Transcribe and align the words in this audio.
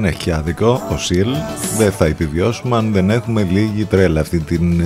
Δεν 0.00 0.08
έχει 0.08 0.18
και 0.18 0.32
άδικο 0.32 0.82
ο 0.90 0.96
Σιλ. 0.96 1.28
Δεν 1.78 1.92
θα 1.92 2.04
επιβιώσουμε 2.04 2.76
αν 2.76 2.92
δεν 2.92 3.10
έχουμε 3.10 3.42
λίγη 3.42 3.84
τρέλα. 3.84 4.20
Αυτή 4.20 4.38
την 4.38 4.80
ε, 4.80 4.84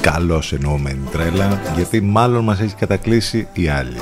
καλώς 0.00 0.52
εννοούμενη 0.52 1.08
τρέλα. 1.10 1.60
Γιατί 1.74 2.00
μάλλον 2.00 2.44
μας 2.44 2.60
έχει 2.60 2.74
κατακλείσει 2.74 3.48
η 3.52 3.68
άλλη. 3.68 3.96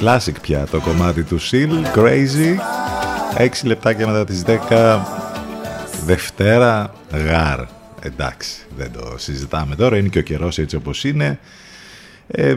Classic 0.00 0.34
πια 0.40 0.66
το 0.70 0.80
κομμάτι 0.80 1.22
του 1.22 1.38
Σιλ. 1.38 1.84
Crazy. 1.94 2.58
6 3.38 3.48
λεπτάκια 3.64 4.06
μετά 4.06 4.24
τις 4.24 4.42
10. 4.70 5.00
Δευτέρα 6.04 6.94
γάρ. 7.10 7.60
Εντάξει, 8.00 8.56
δεν 8.76 8.92
το 8.92 9.14
συζητάμε 9.16 9.74
τώρα. 9.74 9.96
Είναι 9.96 10.08
και 10.08 10.18
ο 10.18 10.22
καιρός 10.22 10.58
έτσι 10.58 10.76
όπως 10.76 11.04
είναι. 11.04 11.38
Ε, 12.26 12.54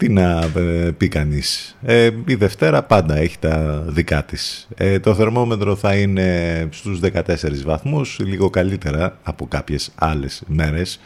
τι 0.00 0.08
να 0.08 0.50
ε, 0.56 0.90
πει 0.96 1.08
κανείς. 1.08 1.76
Ε, 1.82 2.10
η 2.26 2.34
Δευτέρα 2.34 2.82
πάντα 2.82 3.16
έχει 3.16 3.38
τα 3.38 3.84
δικά 3.86 4.24
της. 4.24 4.68
Ε, 4.76 4.98
το 4.98 5.14
θερμόμετρο 5.14 5.76
θα 5.76 5.94
είναι 5.94 6.68
στους 6.70 7.00
14 7.12 7.22
βαθμούς, 7.64 8.18
λίγο 8.20 8.50
καλύτερα 8.50 9.18
από 9.22 9.46
κάποιες 9.46 9.90
άλλες 9.94 10.42
μέρες. 10.46 11.00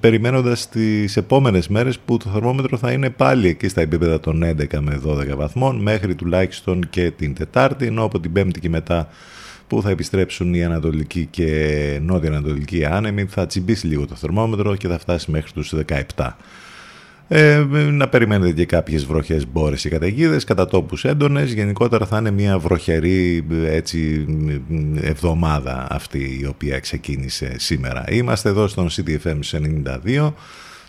Περιμένοντας 0.00 0.68
τις 0.68 1.16
επόμενες 1.16 1.68
μέρες 1.68 1.98
που 1.98 2.16
το 2.16 2.30
θερμόμετρο 2.30 2.76
θα 2.76 2.92
είναι 2.92 3.10
πάλι 3.10 3.48
εκεί 3.48 3.68
στα 3.68 3.80
επίπεδα 3.80 4.20
των 4.20 4.42
11 4.44 4.78
με 4.80 5.00
12 5.06 5.36
βαθμών 5.36 5.76
μέχρι 5.82 6.14
τουλάχιστον 6.14 6.88
και 6.90 7.10
την 7.10 7.34
Τετάρτη 7.34 7.86
ενώ 7.86 8.04
από 8.04 8.20
την 8.20 8.32
Πέμπτη 8.32 8.60
και 8.60 8.68
μετά 8.68 9.08
που 9.66 9.82
θα 9.82 9.90
επιστρέψουν 9.90 10.54
οι 10.54 10.64
Ανατολικοί 10.64 11.26
και 11.30 11.98
Νότια 12.02 12.30
Ανατολικοί 12.30 12.84
άνεμοι 12.84 13.24
θα 13.24 13.46
τσιμπήσει 13.46 13.86
λίγο 13.86 14.06
το 14.06 14.14
θερμόμετρο 14.14 14.76
και 14.76 14.88
θα 14.88 14.98
φτάσει 14.98 15.30
μέχρι 15.30 15.52
τους 15.52 15.74
17 16.16 16.28
Ε, 17.32 17.66
να 17.90 18.08
περιμένετε 18.08 18.52
και 18.52 18.66
κάποιες 18.66 19.04
βροχές 19.04 19.46
μπόρες 19.52 19.84
ή 19.84 19.88
καταιγίδες, 19.88 20.44
κατά 20.44 20.66
τόπους 20.66 21.04
έντονες. 21.04 21.52
Γενικότερα 21.52 22.06
θα 22.06 22.18
είναι 22.18 22.30
μια 22.30 22.58
βροχερή 22.58 23.46
έτσι, 23.64 24.26
εβδομάδα 25.00 25.86
αυτή 25.90 26.38
η 26.42 26.46
οποία 26.46 26.78
ξεκίνησε 26.78 27.54
σήμερα. 27.58 28.04
Είμαστε 28.08 28.48
εδώ 28.48 28.68
στον 28.68 28.88
CTFM 28.90 29.38
92 30.14 30.32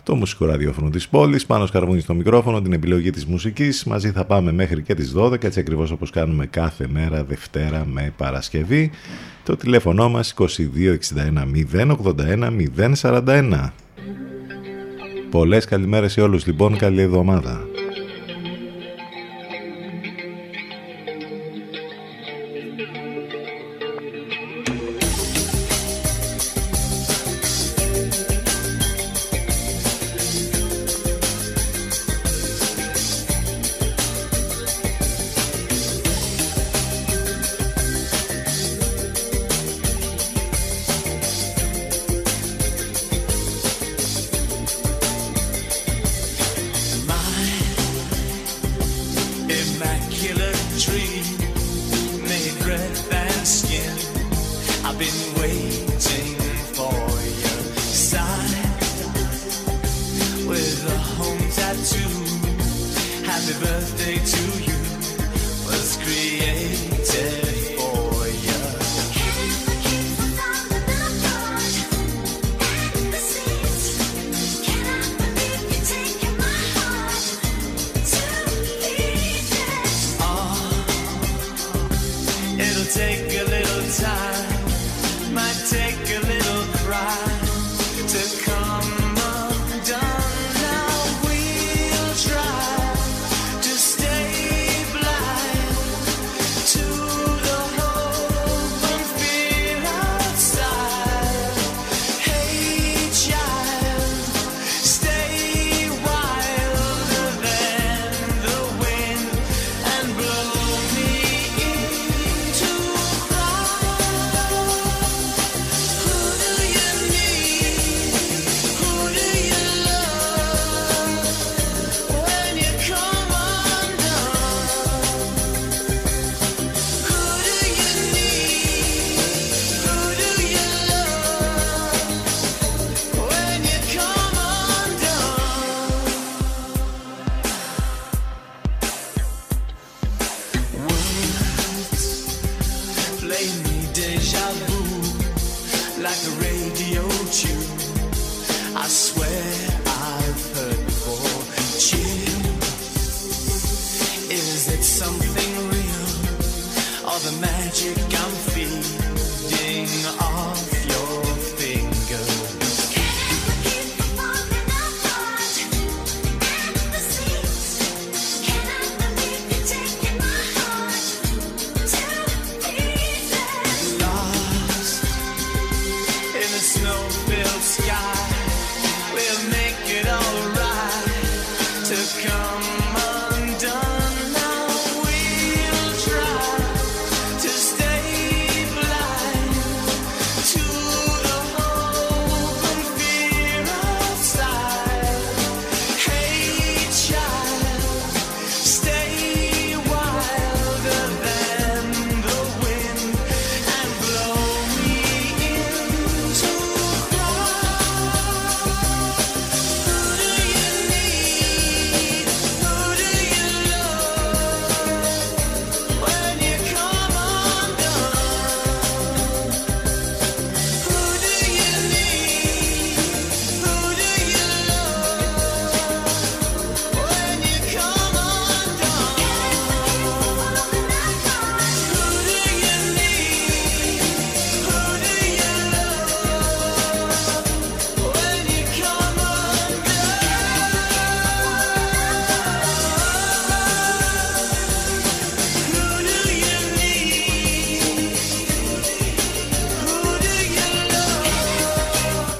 το 0.02 0.14
μουσικό 0.14 0.46
ραδιόφωνο 0.46 0.90
της 0.90 1.08
πόλης, 1.08 1.46
πάνω 1.46 1.66
σκαρβούνι 1.66 2.00
στο 2.00 2.14
μικρόφωνο, 2.14 2.62
την 2.62 2.72
επιλογή 2.72 3.10
της 3.10 3.26
μουσικής. 3.26 3.84
Μαζί 3.84 4.10
θα 4.10 4.24
πάμε 4.24 4.52
μέχρι 4.52 4.82
και 4.82 4.94
τις 4.94 5.12
12, 5.16 5.46
έτσι 5.46 5.60
ακριβώς 5.60 5.90
όπως 5.90 6.10
κάνουμε 6.10 6.46
κάθε 6.46 6.86
μέρα, 6.92 7.24
Δευτέρα 7.24 7.86
με 7.86 8.12
Παρασκευή. 8.16 8.90
Το 9.44 9.56
τηλέφωνο 9.56 10.08
μας 10.08 10.34
2261 10.34 11.46
081 11.46 12.50
041. 13.02 13.72
Πολλές 15.32 15.64
καλημέρες 15.64 16.12
σε 16.12 16.20
όλους 16.20 16.46
λοιπόν, 16.46 16.76
καλή 16.76 17.00
εβδομάδα. 17.00 17.71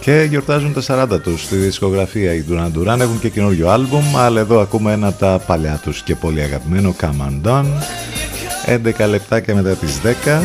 Και 0.03 0.27
γιορτάζουν 0.29 0.73
τα 0.73 1.07
40 1.15 1.21
τους 1.23 1.43
στη 1.43 1.57
δισκογραφία 1.57 2.35
οι 2.35 2.45
Duran 2.49 2.71
Duran 2.77 3.01
έχουν 3.01 3.19
και 3.21 3.29
καινούριο 3.29 3.69
άλμπουμ 3.69 4.17
αλλά 4.17 4.41
εδώ 4.41 4.61
ακούμε 4.61 4.93
ένα 4.93 5.07
από 5.07 5.19
τα 5.19 5.43
παλιά 5.47 5.81
τους 5.83 6.03
και 6.03 6.15
πολύ 6.15 6.43
αγαπημένο 6.43 6.95
Come 7.01 7.07
and 7.07 7.49
Done 7.49 7.67
11 9.03 9.09
λεπτάκια 9.09 9.55
μετά 9.55 9.75
τις 9.75 10.01
10 10.25 10.43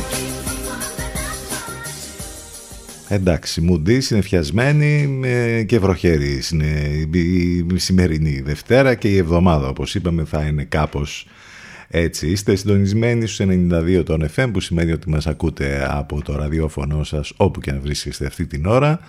Εντάξει, 3.08 3.62
μουντή, 3.62 4.02
συνεφιασμένη 4.02 5.20
και 5.68 5.80
βροχέρη 5.80 6.42
είναι 6.52 6.66
η 7.74 7.78
σημερινή 7.78 8.42
Δευτέρα 8.42 8.96
και 8.96 9.08
η 9.08 9.18
εβδομάδα 9.18 9.68
όπως 9.68 9.96
είπαμε 9.96 10.24
θα 10.26 10.42
είναι 10.42 10.64
κάπως 10.64 11.28
έτσι. 11.88 12.28
Είστε 12.28 12.56
συντονισμένοι 12.56 13.28
στους 13.28 13.48
92 13.50 14.04
των 14.06 14.30
FM 14.36 14.50
που 14.54 14.60
σημαίνει 14.60 14.92
ότι 14.92 15.10
μας 15.10 15.28
ακούτε 15.28 15.88
από 15.90 16.22
το 16.22 16.36
ραδιόφωνο 16.36 17.04
σας 17.04 17.34
όπου 17.38 17.60
και 17.60 17.70
αν 17.70 17.80
βρίσκεστε 17.84 18.26
αυτή 18.26 18.46
την 18.46 18.66
ώρα 18.66 19.00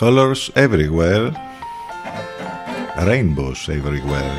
Colors 0.00 0.50
everywhere. 0.54 1.30
Rainbows 2.96 3.68
everywhere. 3.68 4.34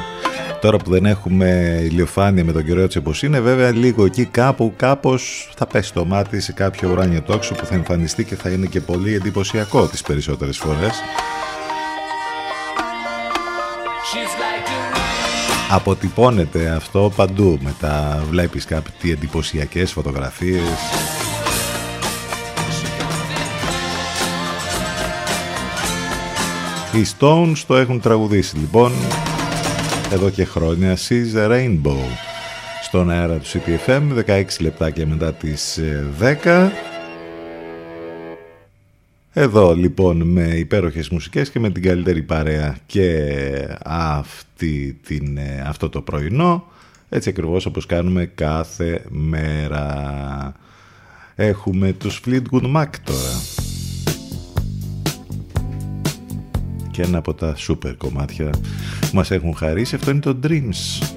Τώρα 0.62 0.78
που 0.78 0.90
δεν 0.90 1.06
έχουμε 1.06 1.80
ηλιοφάνεια 1.82 2.44
με 2.44 2.52
τον 2.52 2.66
καιρό 2.66 2.82
έτσι 2.82 2.98
όπως 2.98 3.24
είναι, 3.24 3.40
βέβαια 3.40 3.72
λίγο 3.72 4.06
εκεί 4.06 4.26
κάπου 4.26 4.74
κάπως 4.76 5.52
θα 5.58 5.66
πέσει 5.66 5.94
το 5.94 6.06
μάτι 6.06 6.40
σε 6.40 6.54
κάποιο 6.54 6.92
ουράνιο 6.92 7.22
τόξο 7.22 7.54
που 7.54 7.66
θα 7.66 7.76
εμφανιστεί 7.76 8.24
και 8.24 8.36
θα 8.36 8.50
είναι 8.50 8.66
και 8.66 8.82
πολύ 8.82 9.14
εντυπωσιακό 9.14 9.88
τις 9.88 10.02
περισσότερες 10.02 10.58
φορές. 10.58 11.02
Αποτυπώνεται 15.72 16.70
αυτό 16.70 17.12
παντού. 17.16 17.60
Μετά 17.62 18.24
βλέπεις 18.30 18.66
κάτι 18.66 19.12
εντυπωσιακές 19.12 19.92
φωτογραφίες 19.92 20.62
Οι 26.96 27.06
Stones 27.20 27.58
το 27.68 27.75
έχουν 27.75 28.00
τραγουδήσει. 28.02 28.58
Λοιπόν 28.58 28.92
εδώ 30.12 30.30
και 30.30 30.46
χρόνια 30.46 30.98
She's 30.98 31.36
a 31.36 31.50
Rainbow. 31.52 31.98
Στον 32.84 33.10
αέρα 33.10 33.38
του 33.38 33.46
CTFM 33.46 34.02
16 34.25 34.44
λεπτάκια 34.60 35.08
μετά 35.08 35.34
τις 35.34 35.80
10 36.20 36.25
ε, 36.44 36.70
εδώ 39.34 39.75
λοιπόν 39.75 40.22
με 40.22 40.44
υπέροχες 40.44 41.10
μουσικές 41.10 41.50
και 41.50 41.60
με 41.60 41.70
την 41.70 41.84
καλύτερη 41.84 42.22
παρέα 42.22 42.78
και 42.86 43.30
αυτή 43.84 45.00
την, 45.06 45.38
ε, 45.38 45.64
αυτό 45.68 45.90
το 45.90 46.02
πρωινό. 46.02 46.64
Έτσι 47.10 47.30
ακριβώς 47.30 47.66
όπως 47.66 47.86
κάνουμε 47.86 48.25
κάθε 48.25 49.04
μέρα. 49.10 50.54
Έχουμε 51.36 51.94
τους 51.94 52.22
Fleetwood 52.25 52.75
Mac 52.75 52.90
τώρα 53.04 53.65
και 56.96 57.02
ένα 57.02 57.18
από 57.18 57.34
τα 57.34 57.56
σούπερ 57.56 57.98
κομμάτια 57.98 58.50
που 59.00 59.10
μας 59.14 59.32
έχουν 59.32 59.56
χαρίσει. 59.56 59.96
Αυτό 59.96 60.12
είναι 60.12 60.20
το 60.20 60.40
Dreams. 60.44 61.15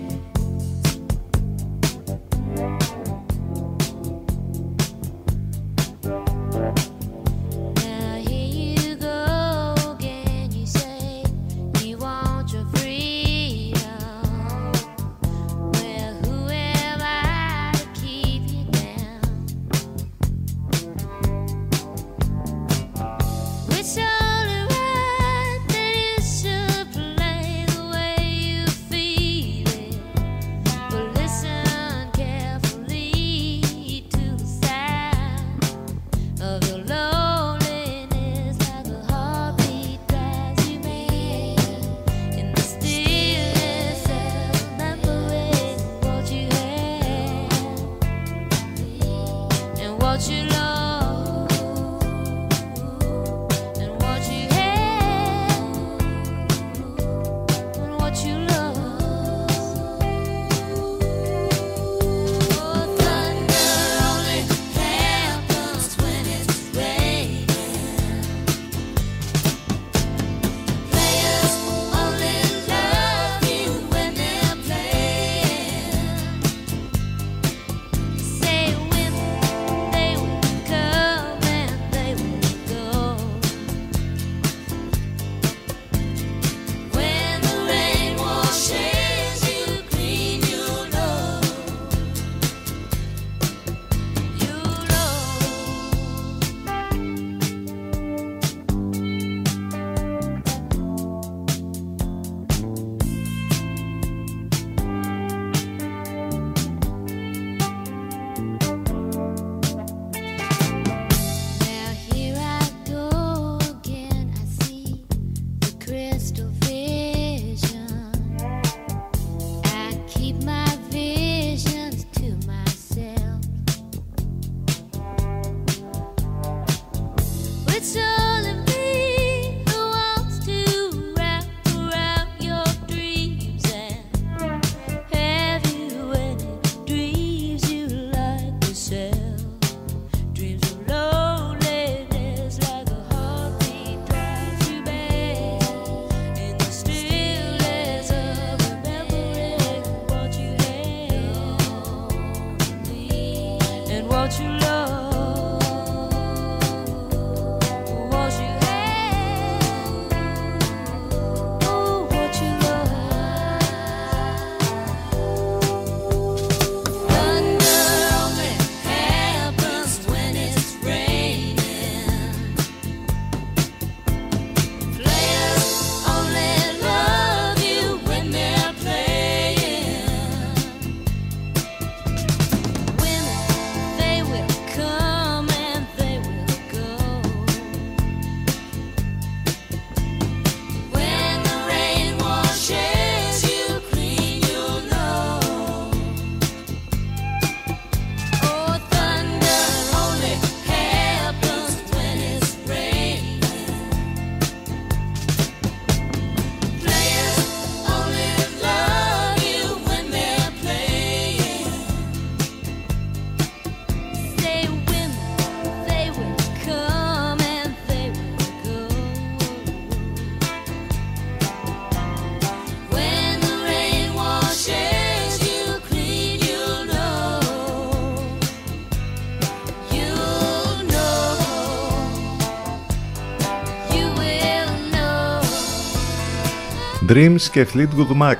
Dreams 237.18 237.40
και 237.52 237.66
Fleetwood 237.74 238.22
Mac. 238.22 238.36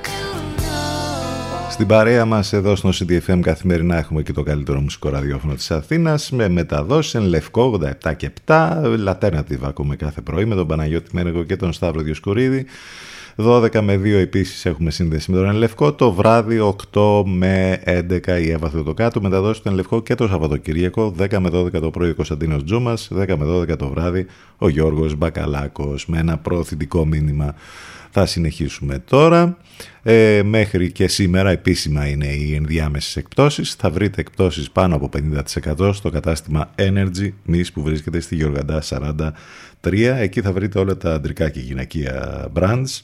Στην 1.71 1.87
παρέα 1.87 2.25
μας 2.25 2.53
εδώ 2.53 2.77
στο 2.77 2.91
CDFM 2.95 3.41
καθημερινά 3.41 3.97
έχουμε 3.97 4.23
και 4.23 4.33
το 4.33 4.43
καλύτερο 4.43 4.81
μουσικό 4.81 5.09
ραδιόφωνο 5.09 5.55
της 5.55 5.71
Αθήνας 5.71 6.31
με 6.31 6.49
μεταδόσεις 6.49 7.15
εν 7.15 7.23
Λευκό 7.23 7.81
87 8.03 8.15
και 8.17 8.31
7, 8.47 8.83
Alternative 9.07 9.63
ακούμε 9.63 9.97
κάθε 9.97 10.21
πρωί 10.21 10.45
με 10.45 10.55
τον 10.55 10.67
Παναγιώτη 10.67 11.11
Μένεγο 11.13 11.43
και 11.43 11.57
τον 11.57 11.73
Σταύρο 11.73 12.03
Διοσκουρίδη. 12.03 12.67
12 13.37 13.81
με 13.81 13.97
2 13.97 14.05
επίσης 14.05 14.67
έχουμε 14.67 14.91
σύνδεση 14.91 15.31
με 15.31 15.37
τον 15.37 15.49
Ελευκό. 15.49 15.93
Το 15.93 16.13
βράδυ 16.13 16.59
8 16.93 17.23
με 17.27 17.81
11 17.85 18.41
η 18.41 18.51
Εύα 18.51 18.71
το 18.71 18.95
κάτω. 18.95 19.21
Μεταδόσει 19.21 19.63
τον 19.63 19.73
Ελευκό 19.73 20.03
και 20.03 20.15
το 20.15 20.29
Σαββατοκύριακο. 20.29 21.15
10 21.19 21.39
με 21.39 21.49
12 21.53 21.81
το 21.81 21.91
πρωί 21.91 22.11
ο 22.11 22.15
Κωνσταντίνος 22.15 22.65
Τζούμας. 22.65 23.11
10 23.15 23.37
με 23.39 23.47
12 23.47 23.77
το 23.77 23.89
βράδυ 23.89 24.27
ο 24.59 24.69
Γιώργος 24.69 25.15
Μπακαλάκος 25.15 26.07
με 26.07 26.19
ένα 26.19 26.39
προωθητικό 26.39 27.07
μήνυμα 27.07 27.55
θα 28.11 28.27
συνεχίσουμε 28.27 28.99
τώρα. 28.99 29.57
Ε, 30.03 30.43
μέχρι 30.45 30.93
και 30.93 31.09
σήμερα 31.09 31.51
επίσημα 31.51 32.07
είναι 32.07 32.27
οι 32.27 32.55
ενδιάμεσες 32.55 33.17
εκπτώσεις. 33.17 33.75
Θα 33.75 33.91
βρείτε 33.91 34.21
εκπτώσεις 34.21 34.71
πάνω 34.71 34.95
από 34.95 35.09
50% 35.79 35.91
στο 35.95 36.11
κατάστημα 36.11 36.71
Energy 36.77 37.31
Miss 37.53 37.65
που 37.73 37.83
βρίσκεται 37.83 38.21
στη 38.21 38.37
Γεωργαντά 38.37 38.83
43. 38.89 39.33
Εκεί 40.19 40.41
θα 40.41 40.53
βρείτε 40.53 40.79
όλα 40.79 40.97
τα 40.97 41.15
αντρικά 41.15 41.49
και 41.49 41.61
γυναικεία 41.61 42.47
brands. 42.55 43.01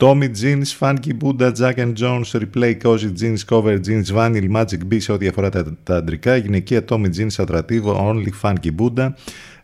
Tommy 0.00 0.28
Jeans, 0.28 0.72
Funky 0.72 1.12
Buddha, 1.12 1.52
Jack 1.52 1.76
and 1.78 1.94
Jones, 1.94 2.32
Replay, 2.32 2.74
Cozy 2.82 3.10
Jeans, 3.20 3.44
Cover 3.44 3.78
Jeans, 3.86 4.10
Vinyl, 4.10 4.48
Magic 4.50 4.82
B 4.92 4.96
σε 5.00 5.12
ό,τι 5.12 5.28
αφορά 5.28 5.48
τα, 5.48 5.76
τα 5.82 5.96
αντρικά, 5.96 6.36
γυναικεία 6.36 6.84
Tommy 6.88 7.08
Jeans, 7.16 7.34
Ατρατίβο, 7.36 8.10
Only 8.10 8.28
Funky 8.42 8.70
Buddha. 8.78 9.08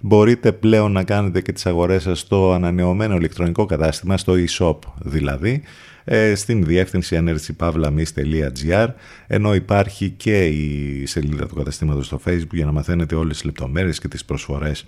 Μπορείτε 0.00 0.52
πλέον 0.52 0.92
να 0.92 1.04
κάνετε 1.04 1.40
και 1.40 1.52
τις 1.52 1.66
αγορές 1.66 2.02
σας 2.02 2.20
στο 2.20 2.52
ανανεωμένο 2.52 3.16
ηλεκτρονικό 3.16 3.66
κατάστημα, 3.66 4.16
στο 4.16 4.34
e-shop 4.36 4.78
δηλαδή, 4.98 5.62
ε, 6.04 6.34
στην 6.34 6.64
διεύθυνση 6.64 7.22
energypavlamis.gr 7.24 8.88
ενώ 9.26 9.54
υπάρχει 9.54 10.10
και 10.10 10.46
η 10.46 11.06
σελίδα 11.06 11.46
του 11.46 11.54
καταστήματος 11.54 12.06
στο 12.06 12.20
facebook 12.26 12.52
για 12.52 12.64
να 12.64 12.72
μαθαίνετε 12.72 13.14
όλες 13.14 13.36
τις 13.36 13.44
λεπτομέρειες 13.44 13.98
και 13.98 14.08
τις 14.08 14.24
προσφορές 14.24 14.86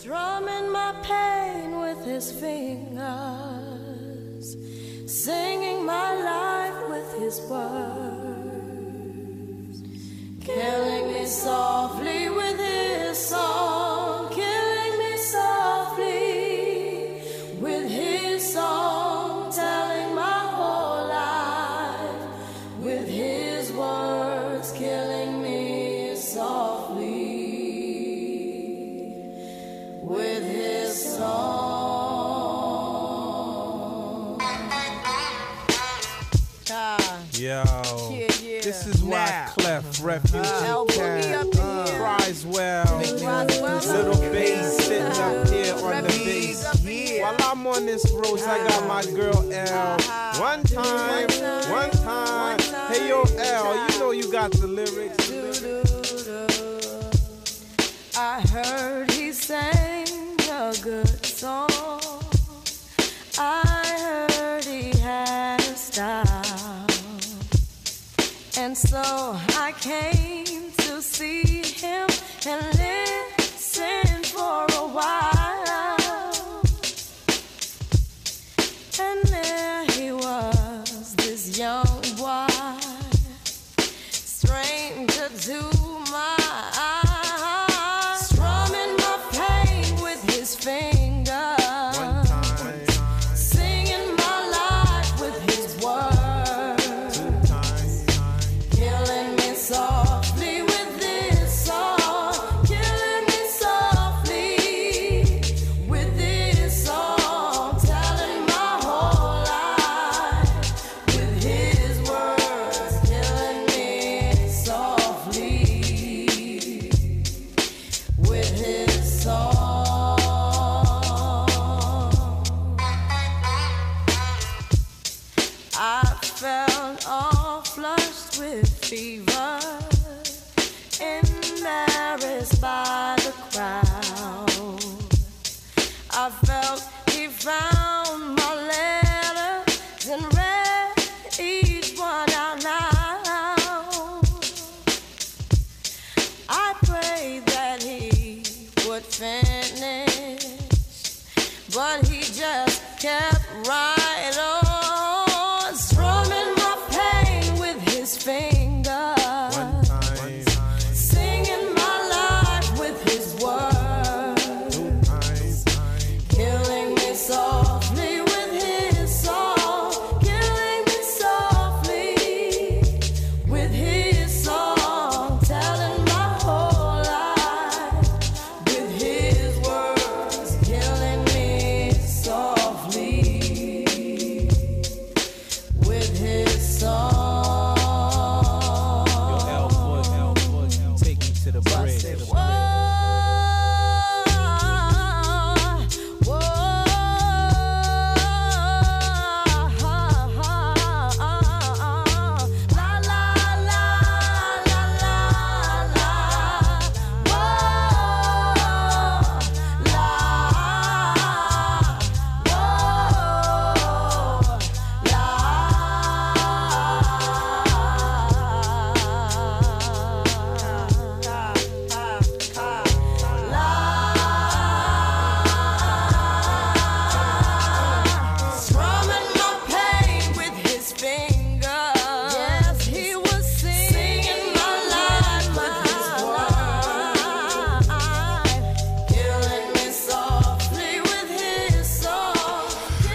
Strumming 0.02 0.68
my 0.78 0.92
pain 1.12 1.68
with 1.84 2.02
his 2.14 2.26
fingers 2.44 4.46
Singing 5.26 5.80
my 5.94 6.10
life 6.32 6.80
with 6.92 7.10
his 7.24 7.36
words 7.52 8.40
Killing 10.50 11.06
me 11.14 11.24
softly 11.46 12.22
with 12.40 12.58
his 12.72 13.16
song 13.32 14.19
Yo, 37.50 37.64
yeah, 38.12 38.28
yeah. 38.44 38.62
this 38.62 38.86
is 38.86 39.02
why 39.02 39.26
now. 39.26 39.48
Clef 39.58 40.04
Refuge 40.04 40.46
uh, 40.46 40.86
can 40.86 41.52
cries 41.52 42.46
well. 42.46 43.00
Little 43.00 44.22
bass 44.30 44.78
sitting 44.86 45.02
up 45.02 45.48
here 45.48 45.74
on 45.74 46.04
the 46.04 46.10
bass. 46.10 47.20
While 47.20 47.36
I'm 47.40 47.66
on 47.66 47.88
this 47.88 48.06
road, 48.12 48.40
I 48.42 48.68
got 48.68 48.88
my 48.88 49.04
girl 49.16 49.52
L. 49.52 49.98
One 50.40 50.62
time, 50.62 51.28
one 51.72 51.90
time. 51.90 52.60
Hey 52.94 53.10
yo, 53.10 53.24
L, 53.24 53.92
you 53.94 54.00
know 54.00 54.12
you 54.12 54.32
got 54.32 54.52
the 54.52 54.68
lyrics. 54.68 55.32
I 58.16 58.42
heard 58.42 59.10
he 59.10 59.32
sang 59.32 59.79
so 68.90 69.38
I 69.68 69.72
came 69.80 70.72
to 70.78 71.00
see 71.00 71.62
him 71.62 72.08
and 72.48 72.79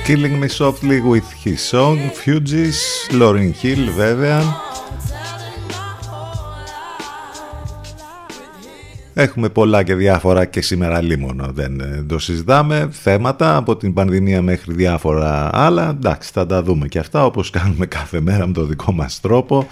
Killing 0.06 0.38
Me 0.38 0.48
Softly 0.48 1.00
with 1.00 1.28
his 1.44 1.60
song, 1.72 1.98
Fugees, 2.10 2.78
Lauryn 3.10 3.52
Hill 3.62 3.90
βέβαια. 3.96 4.42
Έχουμε 9.14 9.48
πολλά 9.48 9.82
και 9.82 9.94
διάφορα 9.94 10.44
και 10.44 10.60
σήμερα 10.60 11.02
λίμωνο 11.02 11.46
δεν 11.52 11.80
ε, 11.80 12.04
το 12.08 12.18
συζητάμε. 12.18 12.88
Θέματα 12.92 13.56
από 13.56 13.76
την 13.76 13.92
πανδημία 13.92 14.42
μέχρι 14.42 14.74
διάφορα 14.74 15.50
άλλα. 15.52 15.88
Εντάξει 15.88 16.30
θα 16.32 16.46
τα 16.46 16.62
δούμε 16.62 16.88
και 16.88 16.98
αυτά 16.98 17.24
όπως 17.24 17.50
κάνουμε 17.50 17.86
κάθε 17.86 18.20
μέρα 18.20 18.46
με 18.46 18.52
το 18.52 18.64
δικό 18.64 18.92
μας 18.92 19.20
τρόπο. 19.20 19.66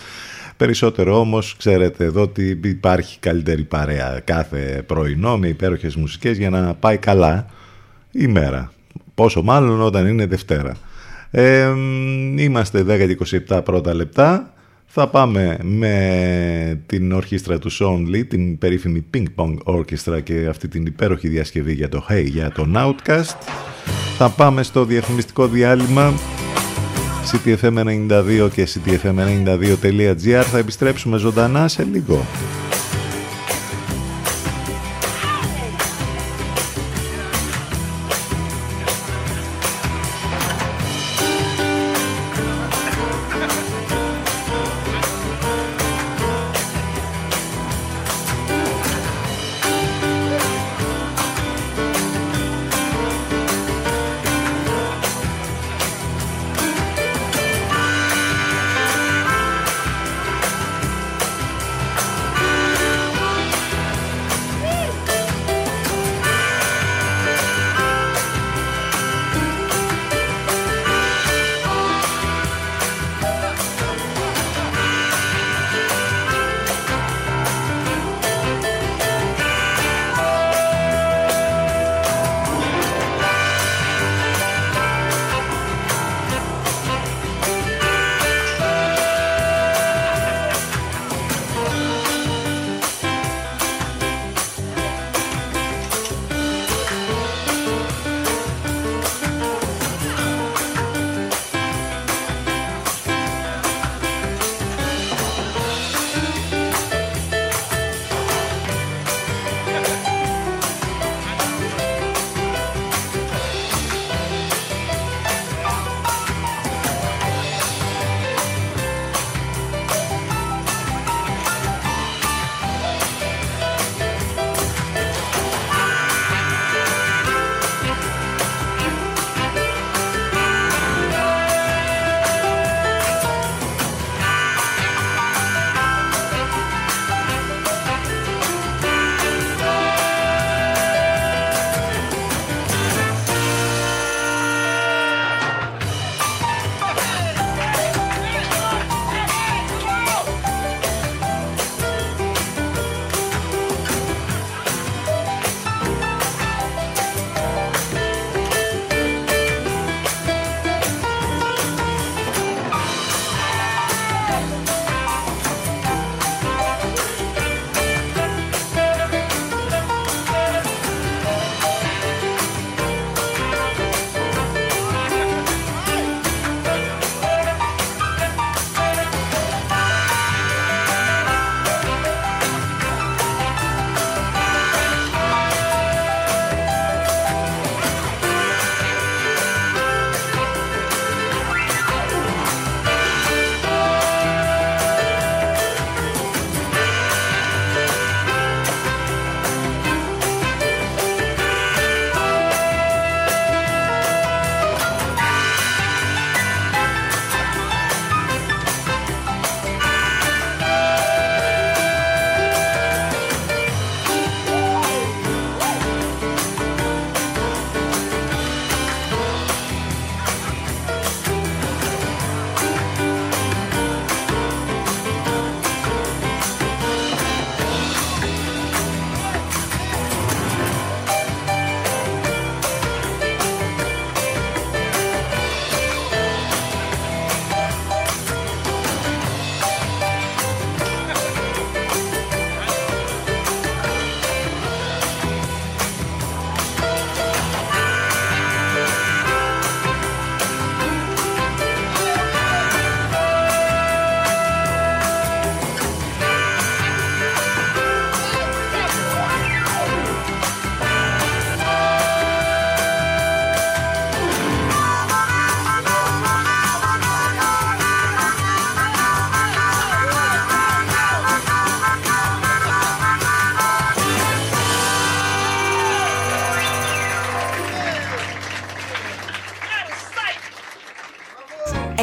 Περισσότερο 0.57 1.21
όμως 1.21 1.57
ξέρετε 1.57 2.05
εδώ 2.05 2.23
ότι 2.23 2.61
υπάρχει 2.65 3.19
καλύτερη 3.19 3.63
παρέα 3.63 4.21
κάθε 4.25 4.83
πρωινό 4.87 5.39
με 5.39 5.49
υπέροχες 5.49 5.97
μουσικές 5.97 6.39
για 6.39 6.51
να 6.51 6.75
πάει 6.75 6.97
καλά 6.97 7.47
η 8.11 8.27
μέρα. 8.27 8.73
Πόσο 9.23 9.43
μάλλον 9.43 9.81
όταν 9.81 10.07
είναι 10.07 10.27
Δευτέρα. 10.27 10.77
Ε, 11.31 11.69
είμαστε 12.37 12.85
10 12.89 13.15
27 13.49 13.61
πρώτα 13.65 13.95
λεπτά. 13.95 14.53
Θα 14.87 15.09
πάμε 15.09 15.59
με 15.63 16.83
την 16.87 17.13
ορχήστρα 17.13 17.59
του 17.59 17.73
Sean 17.73 18.15
Lee, 18.15 18.27
την 18.29 18.59
περίφημη 18.59 19.05
Ping 19.15 19.25
Pong 19.37 19.55
Orchestra 19.65 20.23
και 20.23 20.47
αυτή 20.51 20.69
την 20.69 20.87
υπέροχη 20.87 21.29
διασκευή 21.29 21.73
για 21.73 21.89
το 21.89 22.07
Hey, 22.11 22.25
για 22.25 22.51
το 22.51 22.67
Outcast. 22.75 23.37
Θα 24.19 24.29
πάμε 24.29 24.63
στο 24.63 24.85
διαφημιστικό 24.85 25.47
διάλειμμα 25.47 26.15
CTFM92 27.33 28.49
και 28.55 28.69
CTFM92.gr. 28.75 30.43
Θα 30.51 30.59
επιστρέψουμε 30.59 31.19
ζωντανά 31.19 31.69
σε 31.69 31.83
λίγο. 31.93 32.27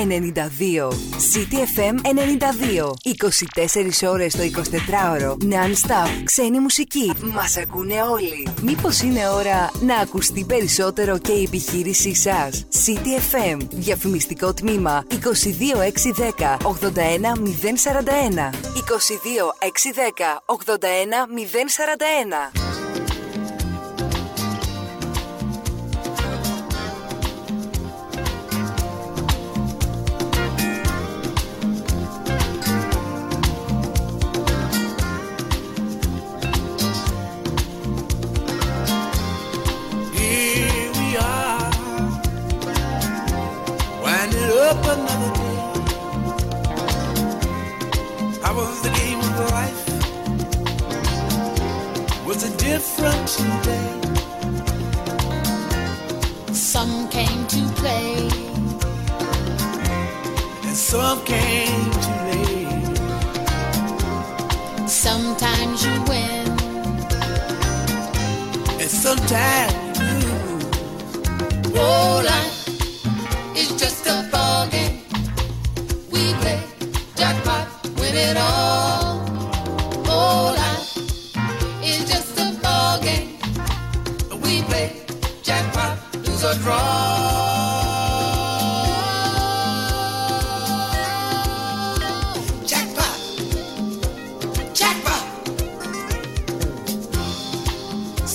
92. 0.09 0.89
CTFM 1.31 1.95
92. 2.01 2.93
24 4.03 4.11
ώρες 4.11 4.35
το 4.35 4.43
24ωρο. 4.43 5.31
Non-stop. 5.31 6.09
Ξένη 6.23 6.59
μουσική. 6.59 7.13
Μας 7.33 7.57
ακούνε 7.57 8.01
όλοι. 8.01 8.47
Μήπως 8.61 9.01
είναι 9.01 9.29
ώρα 9.29 9.71
να 9.81 9.95
ακουστεί 9.95 10.43
περισσότερο 10.43 11.17
και 11.17 11.31
η 11.31 11.43
επιχείρησή 11.43 12.15
σας; 12.15 12.65
CTFM. 12.85 13.57
Διαφημιστικό 13.71 14.53
τμήμα 14.53 15.03
22610 15.09 16.57
81041. 16.63 18.49
22610 18.73 20.43
81041. 20.45 22.58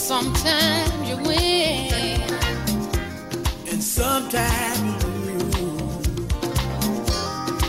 Sometimes 0.05 1.09
you 1.09 1.17
win, 1.17 2.21
and 3.71 3.83
sometimes 3.83 5.03
you 5.03 5.11
lose. 5.49 6.07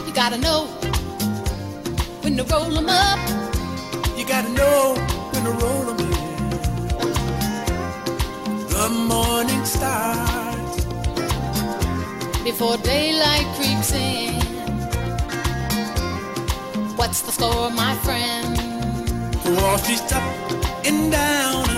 You 0.06 0.14
gotta 0.14 0.38
know 0.38 0.68
when 2.24 2.36
to 2.36 2.44
roll 2.44 2.70
them 2.72 2.90
up. 2.90 3.20
You 4.18 4.26
gotta 4.28 4.50
know 4.50 4.96
when 5.32 5.44
to 5.46 5.52
roll 5.52 5.84
them 5.86 6.00
in. 6.02 6.50
The 8.68 8.90
morning 8.90 9.64
starts 9.64 10.84
before 12.44 12.76
daylight 12.80 13.48
creeps 13.56 13.94
in. 13.94 14.42
What's 16.98 17.22
the 17.22 17.32
score, 17.32 17.72
my 17.72 17.96
friend? 18.04 18.58
Wall 19.56 19.78
Street's 19.78 20.12
up 20.12 20.22
and 20.84 21.12
down 21.14 21.75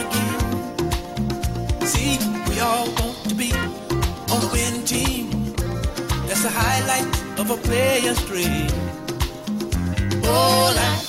The 6.48 6.54
highlight 6.54 7.40
of 7.42 7.52
a 7.52 7.58
player's 7.58 8.24
dream. 8.26 8.70
Oh, 10.24 10.74
life 10.78 11.07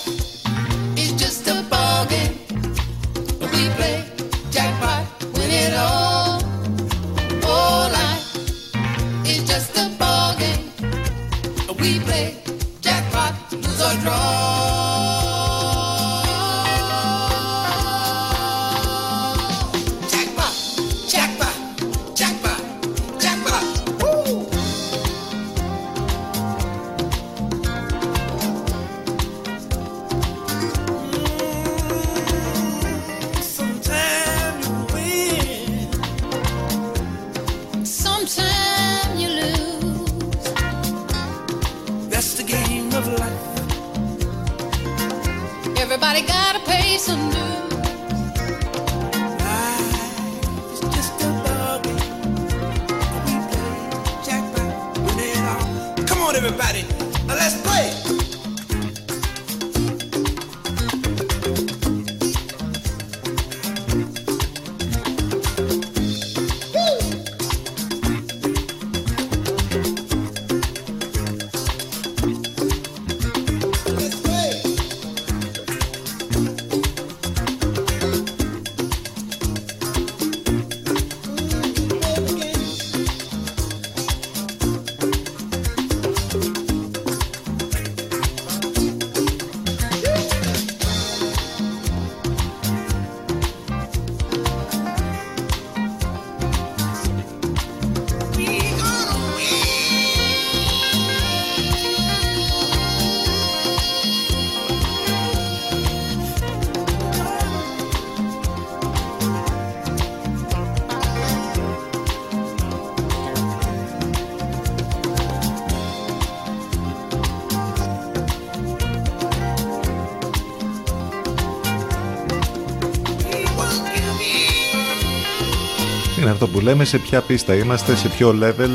λέμε, 126.69 126.85
σε 126.85 126.99
ποια 126.99 127.21
πίστα 127.21 127.55
είμαστε, 127.55 127.97
σε 127.97 128.09
ποιο 128.09 128.35
level. 128.41 128.71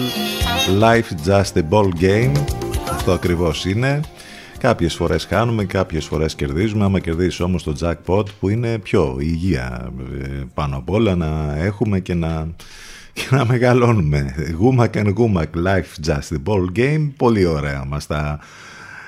Life 0.81 1.27
just 1.27 1.61
a 1.61 1.69
ball 1.69 1.89
game. 2.01 2.31
Αυτό 2.91 3.11
ακριβώς 3.11 3.65
είναι. 3.65 3.99
Κάποιες 4.57 4.93
φορές 4.93 5.25
χάνουμε, 5.25 5.65
κάποιες 5.65 6.05
φορές 6.05 6.35
κερδίζουμε. 6.35 6.83
Άμα 6.83 6.99
κερδίσεις 6.99 7.39
όμως 7.39 7.63
το 7.63 7.75
jackpot 7.81 8.25
που 8.39 8.49
είναι 8.49 8.77
πιο 8.79 9.17
υγεία 9.19 9.91
ε, 10.21 10.27
πάνω 10.53 10.77
απ' 10.77 10.89
όλα 10.89 11.15
να 11.15 11.55
έχουμε 11.57 11.99
και 11.99 12.13
να, 12.13 12.47
και 13.13 13.27
να 13.29 13.45
μεγαλώνουμε. 13.45 14.35
Γούμακ 14.57 14.93
and 14.97 15.13
γούμακ, 15.15 15.53
life 15.55 16.07
just 16.07 16.35
a 16.35 16.43
ball 16.45 16.77
game. 16.79 17.11
Πολύ 17.17 17.45
ωραία 17.45 17.85
μας 17.85 18.07
τα 18.07 18.39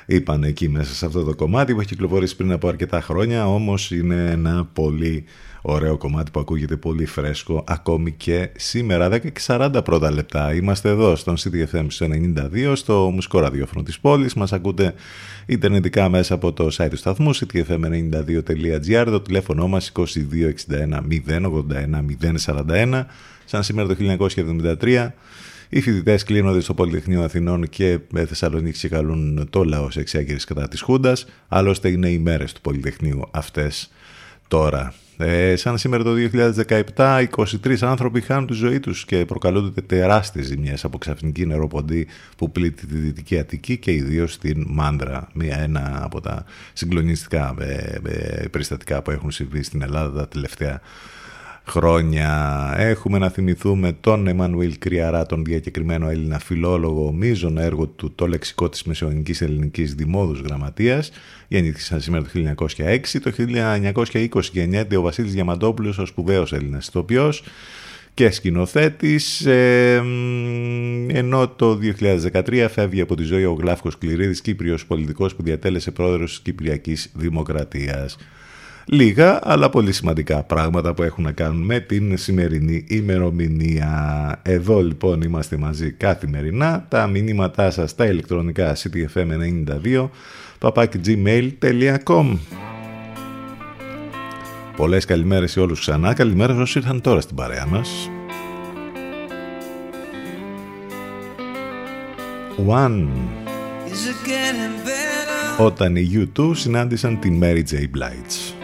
είπαν 0.06 0.44
εκεί 0.44 0.70
μέσα 0.70 0.94
σε 0.94 1.06
αυτό 1.06 1.24
το 1.24 1.36
κομμάτι 1.36 1.74
που 1.74 1.80
έχει 1.80 1.90
κυκλοφορήσει 1.90 2.36
πριν 2.36 2.52
από 2.52 2.68
αρκετά 2.68 3.02
χρόνια. 3.02 3.48
Όμως 3.48 3.92
είναι 3.92 4.30
ένα 4.32 4.70
πολύ 4.74 5.26
ωραίο 5.68 5.98
κομμάτι 5.98 6.32
που 6.32 6.40
ακούγεται 6.40 6.76
πολύ 6.76 7.06
φρέσκο 7.06 7.64
ακόμη 7.68 8.12
και 8.12 8.50
σήμερα 8.56 9.08
10 9.08 9.22
και 9.22 9.42
40 9.46 9.82
πρώτα 9.84 10.12
λεπτά 10.12 10.54
είμαστε 10.54 10.90
εδώ 10.90 11.16
στον 11.16 11.36
CDFM 11.38 11.88
92 12.00 12.72
στο 12.76 13.12
μουσικό 13.14 13.40
ραδιόφωνο 13.40 13.84
της 13.84 14.00
πόλης 14.00 14.34
μας 14.34 14.54
ακούτε 14.54 14.94
ιντερνετικά 15.46 16.10
μέσα 16.10 16.34
από 16.34 16.54
το 16.54 16.70
site 16.78 16.88
του 16.90 16.98
σταθμού 16.98 17.36
ctfm92.gr 17.36 19.06
το 19.06 19.22
τηλέφωνο 19.22 19.68
μας 19.68 19.92
2261 19.96 20.06
081 21.28 21.46
041 22.46 23.04
σαν 23.46 23.64
σήμερα 23.64 23.88
το 23.88 23.96
1973 24.82 25.08
οι 25.70 25.82
φοιτητές 25.82 26.24
κλείνονται 26.24 26.60
στο 26.60 26.74
Πολυτεχνείο 26.74 27.24
Αθηνών 27.24 27.70
και 27.70 28.00
Θεσσαλονίκη 28.14 28.80
και 28.80 28.90
καλούν 28.90 29.48
το 29.50 29.64
λαό 29.64 29.92
σε 29.92 30.00
εξέγερση 30.00 30.46
κατά 30.46 30.68
της 30.68 30.82
Χούντας. 30.82 31.26
Άλλωστε 31.48 31.90
είναι 31.90 32.10
οι 32.10 32.18
μέρες 32.18 32.54
του 32.54 32.62
Πολυτεχνείου 32.62 33.28
αυτές 33.32 33.92
τώρα. 34.48 34.94
Ε, 35.18 35.56
σαν 35.56 35.78
σήμερα 35.78 36.04
το 36.04 36.14
2017, 36.96 37.26
23 37.36 37.76
άνθρωποι 37.82 38.22
χάνουν 38.22 38.48
τη 38.48 38.54
ζωή 38.54 38.80
τους 38.80 39.06
και 39.06 39.26
προκαλούνται 39.26 39.82
τεράστιες 39.82 40.46
ζημιές 40.46 40.84
από 40.84 40.98
ξαφνική 40.98 41.46
νεροποντή 41.46 42.08
που 42.38 42.52
πλήττει 42.52 42.86
τη 42.86 42.98
Δυτική 42.98 43.40
Αττική 43.40 43.78
και 43.78 43.92
ιδίως 43.92 44.34
στην 44.34 44.66
Μάντρα, 44.68 45.28
μία 45.34 45.60
ένα 45.60 46.00
από 46.04 46.22
τα 46.22 46.46
συγκλονιστικά 46.74 47.56
ε, 47.60 48.00
ε, 48.04 48.48
περιστατικά 48.48 49.02
που 49.02 49.12
έχουν 49.12 49.32
συμβεί 49.32 49.64
στην 49.64 49.82
Ελλάδα 49.82 50.20
τα 50.20 50.28
τελευταία 50.28 50.82
χρόνια. 51.68 52.74
Έχουμε 52.78 53.18
να 53.18 53.30
θυμηθούμε 53.30 53.98
τον 54.02 54.28
Εμμανουήλ 54.28 54.78
Κριαρά, 54.80 55.26
τον 55.26 55.44
διακεκριμένο 55.44 56.10
Έλληνα 56.10 56.40
φιλόλογο, 56.40 57.12
μείζον 57.12 57.58
έργο 57.58 57.88
του 57.88 58.12
«Το 58.16 58.28
λεξικό 58.28 58.70
της 58.70 58.84
Μεσαιωνικής 58.84 59.42
Ελληνικής 59.42 59.96
Δημόδους 59.96 60.40
Γραμματείας». 60.40 61.12
Γεννήθησαν 61.48 62.02
σήμερα 62.02 62.24
το 62.24 62.30
1906. 62.30 63.20
Το 63.20 63.32
1920 63.32 64.52
γεννιέται 64.52 64.98
ο 64.98 65.02
Βασίλης 65.02 65.34
Διαμαντόπουλος, 65.34 65.98
ο 65.98 66.06
σπουδαίος 66.06 66.54
Έλληνας 66.54 66.88
ηθοποιός 66.88 67.44
και 68.14 68.32
σκηνοθέτης, 68.32 69.46
ε, 69.46 70.04
ενώ 71.08 71.48
το 71.48 71.76
2013 71.76 72.68
φεύγει 72.70 73.02
από 73.02 73.16
τη 73.16 73.24
ζωή 73.24 73.46
ο 73.46 73.54
Γλάφκος 73.54 73.98
Κληρίδης, 73.98 74.42
Κύπριος 74.42 74.86
πολιτικός 74.86 75.36
που 75.36 75.44
διατέλεσε 75.44 75.92
πρόεδρος 75.92 76.30
της 76.30 76.40
Κυπριακής 76.40 77.12
Δημοκρατίας. 77.14 78.18
Λίγα 78.86 79.40
αλλά 79.44 79.70
πολύ 79.70 79.92
σημαντικά 79.92 80.44
πράγματα 80.44 80.94
που 80.94 81.04
έχουν 81.04 81.24
να 81.24 81.32
κάνουν 81.32 81.62
με 81.62 81.80
την 81.80 82.18
σημερινή 82.18 82.86
ημερομηνία. 82.88 84.40
Εδώ 84.42 84.82
λοιπόν 84.82 85.22
είμαστε 85.22 85.58
μαζί 85.58 85.92
καθημερινά. 85.92 86.86
Τα 86.90 87.08
μηνύματά 87.08 87.72
σας 87.72 87.90
στα 87.90 88.06
ηλεκτρονικά 88.06 88.76
ctfm92 88.76 90.10
papakigmail.com 90.60 92.38
Πολλές 94.76 95.06
καλημέρες 95.06 95.52
σε 95.52 95.60
όλους 95.60 95.80
ξανά. 95.80 96.14
Καλημέρα 96.14 96.56
όσοι 96.56 96.78
ήρθαν 96.78 97.02
τώρα 97.02 97.22
στην 97.22 97.36
παρέα 97.36 97.66
μας. 97.66 98.10
One. 102.68 103.08
Όταν 105.58 105.96
οι 105.96 106.30
U2 106.38 106.52
συνάντησαν 106.56 107.20
την 107.20 107.40
Mary 107.44 107.64
J. 107.72 107.76
Blige. 107.76 108.55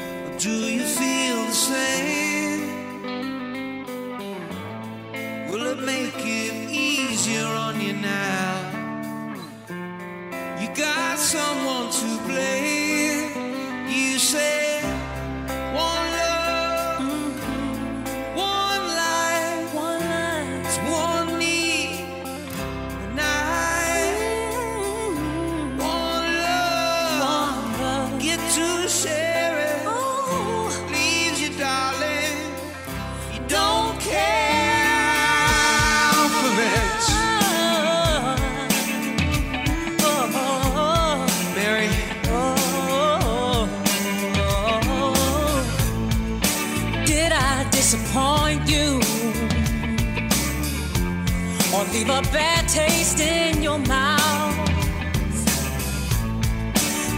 Leave 52.02 52.10
a 52.10 52.22
bad 52.34 52.68
taste 52.68 53.20
in 53.20 53.62
your 53.62 53.78
mouth? 53.78 54.70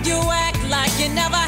You 0.05 0.19
act 0.31 0.61
like 0.69 0.91
you 0.99 1.09
never 1.13 1.43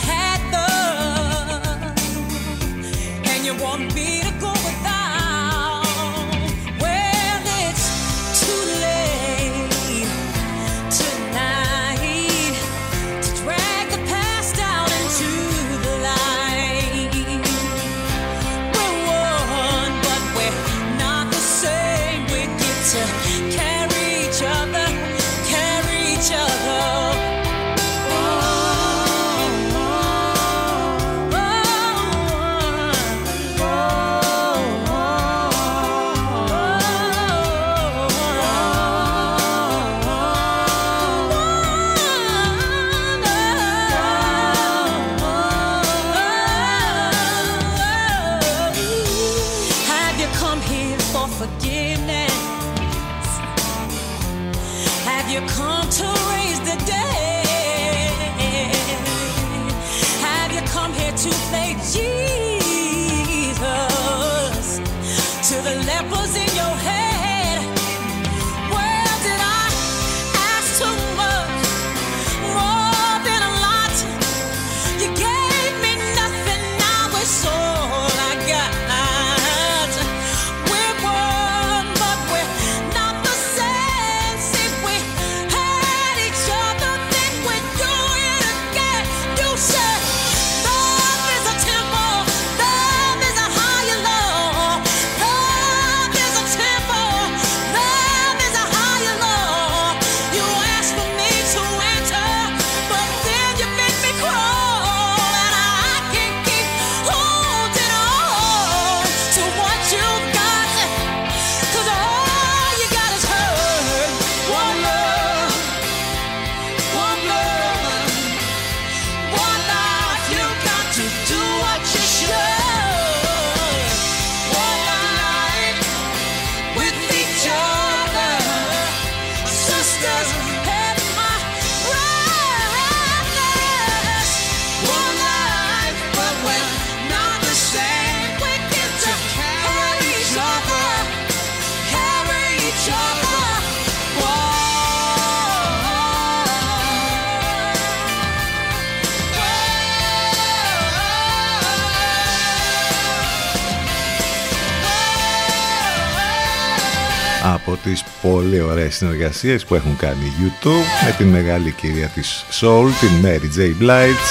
πολύ 158.32 158.62
ωραίες 158.62 158.96
συνεργασίες 158.96 159.66
που 159.66 159.76
έχουν 159.76 159.98
κάνει 159.98 160.32
YouTube 160.40 161.06
με 161.06 161.16
την 161.18 161.28
μεγάλη 161.28 161.72
κυρία 161.72 162.08
της 162.08 162.46
Soul, 162.62 162.86
την 163.00 163.10
Mary 163.24 163.60
J. 163.60 163.84
Blige, 163.84 164.26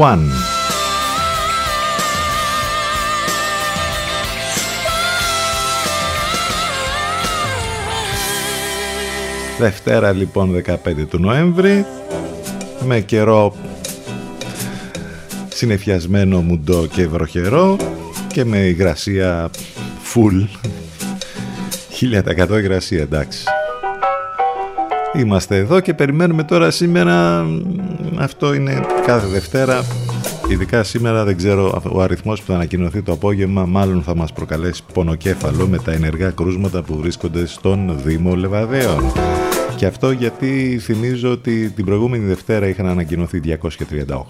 One. 0.00 0.28
Δευτέρα 9.58 10.12
λοιπόν 10.12 10.62
15 10.66 10.76
του 11.08 11.18
Νοέμβρη 11.18 11.86
με 12.86 13.00
καιρό 13.00 13.56
συνεφιασμένο 15.48 16.40
μουντό 16.40 16.86
και 16.86 17.06
βροχερό 17.06 17.76
και 18.32 18.44
με 18.44 18.58
υγρασία 18.58 19.50
full 20.14 20.48
1000% 22.12 22.58
υγρασία 22.58 23.00
εντάξει 23.00 23.44
Είμαστε 25.16 25.56
εδώ 25.56 25.80
και 25.80 25.94
περιμένουμε 25.94 26.42
τώρα 26.42 26.70
σήμερα 26.70 27.46
αυτό 28.16 28.54
είναι 28.54 28.86
κάθε 29.06 29.26
Δευτέρα 29.26 29.84
Ειδικά 30.48 30.82
σήμερα 30.82 31.24
δεν 31.24 31.36
ξέρω 31.36 31.82
ο 31.92 32.00
αριθμός 32.00 32.40
που 32.40 32.46
θα 32.46 32.54
ανακοινωθεί 32.54 33.02
το 33.02 33.12
απόγευμα 33.12 33.64
μάλλον 33.64 34.02
θα 34.02 34.16
μας 34.16 34.32
προκαλέσει 34.32 34.82
πονοκέφαλο 34.92 35.66
με 35.66 35.78
τα 35.78 35.92
ενεργά 35.92 36.30
κρούσματα 36.30 36.82
που 36.82 36.96
βρίσκονται 36.96 37.46
στον 37.46 38.00
Δήμο 38.04 38.34
Λεβαδέων. 38.34 39.12
Και 39.76 39.86
αυτό 39.86 40.10
γιατί 40.10 40.78
θυμίζω 40.82 41.30
ότι 41.30 41.70
την 41.70 41.84
προηγούμενη 41.84 42.24
Δευτέρα 42.24 42.68
είχαν 42.68 42.86
ανακοινωθεί 42.86 43.40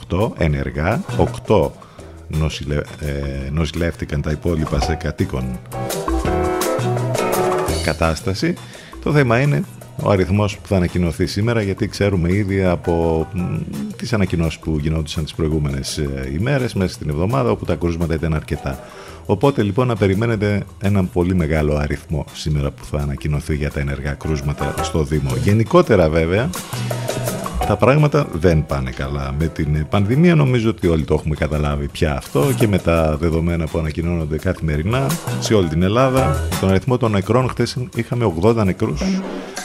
238 0.08 0.30
ενεργά, 0.38 1.04
8 1.46 1.70
νοσηλε... 2.28 2.76
ε, 2.76 3.50
νοσηλεύτηκαν 3.50 4.22
τα 4.22 4.30
υπόλοιπα 4.30 4.80
σε 4.80 4.94
κατοίκον 4.94 5.44
κατάσταση. 7.84 8.54
Το 9.02 9.12
θέμα 9.12 9.40
είναι 9.40 9.62
ο 10.02 10.10
αριθμός 10.10 10.58
που 10.58 10.68
θα 10.68 10.76
ανακοινωθεί 10.76 11.26
σήμερα 11.26 11.62
γιατί 11.62 11.88
ξέρουμε 11.88 12.32
ήδη 12.32 12.64
από 12.64 13.26
τις 13.96 14.12
ανακοινώσεις 14.12 14.58
που 14.58 14.78
γινόντουσαν 14.80 15.24
τις 15.24 15.34
προηγούμενες 15.34 15.98
ε, 15.98 16.30
ημέρες 16.34 16.74
μέσα 16.74 16.94
στην 16.94 17.08
εβδομάδα 17.08 17.50
όπου 17.50 17.64
τα 17.64 17.74
κρούσματα 17.74 18.14
ήταν 18.14 18.34
αρκετά. 18.34 18.78
Οπότε 19.26 19.62
λοιπόν 19.62 19.86
να 19.86 19.96
περιμένετε 19.96 20.62
έναν 20.82 21.10
πολύ 21.12 21.34
μεγάλο 21.34 21.76
αριθμό 21.76 22.24
σήμερα 22.34 22.70
που 22.70 22.84
θα 22.84 22.98
ανακοινωθεί 22.98 23.56
για 23.56 23.70
τα 23.70 23.80
ενεργά 23.80 24.12
κρούσματα 24.12 24.74
στο 24.82 25.02
Δήμο. 25.02 25.30
Γενικότερα 25.42 26.08
βέβαια 26.08 26.50
τα 27.66 27.76
πράγματα 27.76 28.26
δεν 28.32 28.66
πάνε 28.66 28.90
καλά 28.90 29.34
με 29.38 29.46
την 29.46 29.86
πανδημία. 29.88 30.34
Νομίζω 30.34 30.70
ότι 30.70 30.88
όλοι 30.88 31.04
το 31.04 31.14
έχουμε 31.14 31.34
καταλάβει 31.34 31.88
πια 31.88 32.16
αυτό 32.16 32.52
και 32.58 32.68
με 32.68 32.78
τα 32.78 33.16
δεδομένα 33.16 33.66
που 33.66 33.78
ανακοινώνονται 33.78 34.38
καθημερινά 34.38 35.06
σε 35.40 35.54
όλη 35.54 35.68
την 35.68 35.82
Ελλάδα. 35.82 36.48
Τον 36.60 36.68
αριθμό 36.68 36.96
των 36.96 37.10
νεκρών 37.10 37.48
χτες 37.48 37.76
είχαμε 37.94 38.32
80 38.42 38.54
νεκρούς 38.64 39.00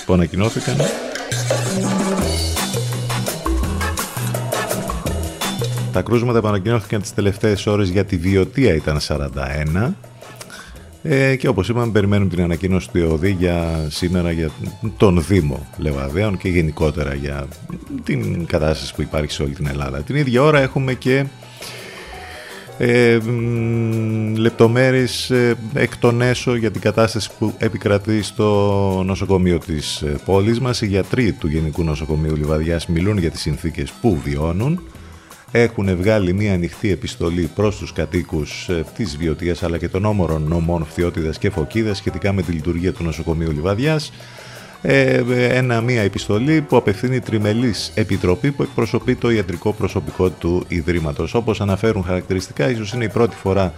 που 0.05 0.13
ανακοινώθηκαν. 0.13 0.75
Τα 5.91 6.01
κρούσματα 6.01 6.41
που 6.41 6.47
ανακοινώθηκαν 6.47 7.01
τις 7.01 7.13
τελευταίες 7.13 7.67
ώρες 7.67 7.89
για 7.89 8.05
τη 8.05 8.17
βιωτεία 8.17 8.73
ήταν 8.73 8.97
41 9.07 9.93
ε, 11.03 11.35
και 11.35 11.47
όπως 11.47 11.69
είπαμε 11.69 11.91
περιμένουμε 11.91 12.29
την 12.29 12.43
ανακοίνωση 12.43 12.89
του 12.91 12.97
ΕΟΔΗ 12.97 13.35
για 13.39 13.85
σήμερα 13.89 14.31
για 14.31 14.49
τον 14.97 15.23
Δήμο 15.27 15.67
Λεβαδέων 15.77 16.37
και 16.37 16.49
γενικότερα 16.49 17.13
για 17.13 17.47
την 18.03 18.45
κατάσταση 18.45 18.95
που 18.95 19.01
υπάρχει 19.01 19.31
σε 19.31 19.43
όλη 19.43 19.53
την 19.53 19.67
Ελλάδα. 19.67 20.01
Την 20.01 20.15
ίδια 20.15 20.41
ώρα 20.41 20.59
έχουμε 20.59 20.93
και 20.93 21.25
ε, 22.81 23.17
λεπτομέρειες 24.35 25.29
ε, 25.29 25.55
εκ 25.73 25.97
των 25.97 26.21
έσω 26.21 26.55
για 26.55 26.71
την 26.71 26.81
κατάσταση 26.81 27.29
που 27.39 27.53
επικρατεί 27.57 28.21
στο 28.21 29.03
νοσοκομείο 29.05 29.57
της 29.57 30.01
ε, 30.01 30.15
πόλης 30.25 30.59
μας. 30.59 30.81
Οι 30.81 30.85
γιατροί 30.85 31.31
του 31.31 31.47
Γενικού 31.47 31.83
Νοσοκομείου 31.83 32.35
Λιβαδιάς 32.35 32.87
μιλούν 32.87 33.17
για 33.17 33.31
τις 33.31 33.41
συνθήκες 33.41 33.91
που 33.91 34.19
βιώνουν 34.23 34.81
έχουν 35.51 35.95
βγάλει 35.95 36.33
μια 36.33 36.53
ανοιχτή 36.53 36.91
επιστολή 36.91 37.49
προς 37.55 37.77
τους 37.77 37.93
κατοίκους 37.93 38.69
ε, 38.69 38.85
της 38.95 39.17
Βιωτίας 39.17 39.63
αλλά 39.63 39.77
και 39.77 39.89
των 39.89 40.05
όμορων 40.05 40.43
νομών 40.47 40.85
Φθιώτιδας 40.85 41.37
και 41.37 41.49
Φωκίδας 41.49 41.97
σχετικά 41.97 42.33
με 42.33 42.41
τη 42.41 42.51
λειτουργία 42.51 42.93
του 42.93 43.03
νοσοκομείου 43.03 43.51
Λιβαδιάς 43.51 44.11
ε, 44.81 45.23
ένα, 45.57 45.81
μια 45.81 46.01
επιστολή 46.01 46.61
που 46.61 46.75
απευθύνει 46.75 47.19
τριμελής 47.19 47.91
επιτροπή 47.95 48.51
που 48.51 48.63
εκπροσωπεί 48.63 49.15
το 49.15 49.29
ιατρικό 49.29 49.73
προσωπικό 49.73 50.29
του 50.29 50.65
Ιδρύματος. 50.67 51.33
Όπως 51.33 51.61
αναφέρουν 51.61 52.03
χαρακτηριστικά, 52.03 52.69
ίσως 52.69 52.93
είναι 52.93 53.03
η 53.03 53.09
πρώτη 53.09 53.35
φορά 53.35 53.73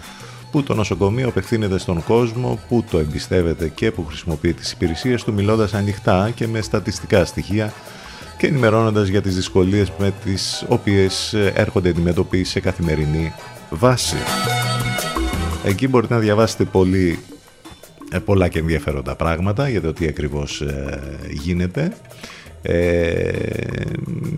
που 0.51 0.63
το 0.63 0.73
νοσοκομείο 0.73 1.27
απευθύνεται 1.27 1.77
στον 1.77 2.03
κόσμο, 2.03 2.59
που 2.67 2.83
το 2.91 2.99
εμπιστεύεται 2.99 3.67
και 3.67 3.91
που 3.91 4.05
χρησιμοποιεί 4.05 4.53
τις 4.53 4.71
υπηρεσίες 4.71 5.23
του 5.23 5.33
μιλώντας 5.33 5.73
ανοιχτά 5.73 6.31
και 6.35 6.47
με 6.47 6.61
στατιστικά 6.61 7.25
στοιχεία 7.25 7.73
και 8.41 8.47
ενημερώνοντας 8.47 9.07
για 9.07 9.21
τις 9.21 9.35
δυσκολίες 9.35 9.91
με 9.99 10.13
τις 10.23 10.65
οποίες 10.67 11.33
ε, 11.33 11.53
έρχονται 11.55 11.89
αντιμετωπίσει 11.89 12.51
σε 12.51 12.59
καθημερινή 12.59 13.33
βάση. 13.69 14.15
Εκεί 15.65 15.87
μπορείτε 15.87 16.13
να 16.13 16.19
διαβάσετε 16.19 16.63
πολύ, 16.63 17.19
ε, 18.11 18.19
πολλά 18.19 18.47
και 18.47 18.59
ενδιαφέροντα 18.59 19.15
πράγματα 19.15 19.69
για 19.69 19.81
το 19.81 19.93
τι 19.93 20.07
ακριβώς 20.07 20.61
ε, 20.61 20.99
γίνεται 21.29 21.95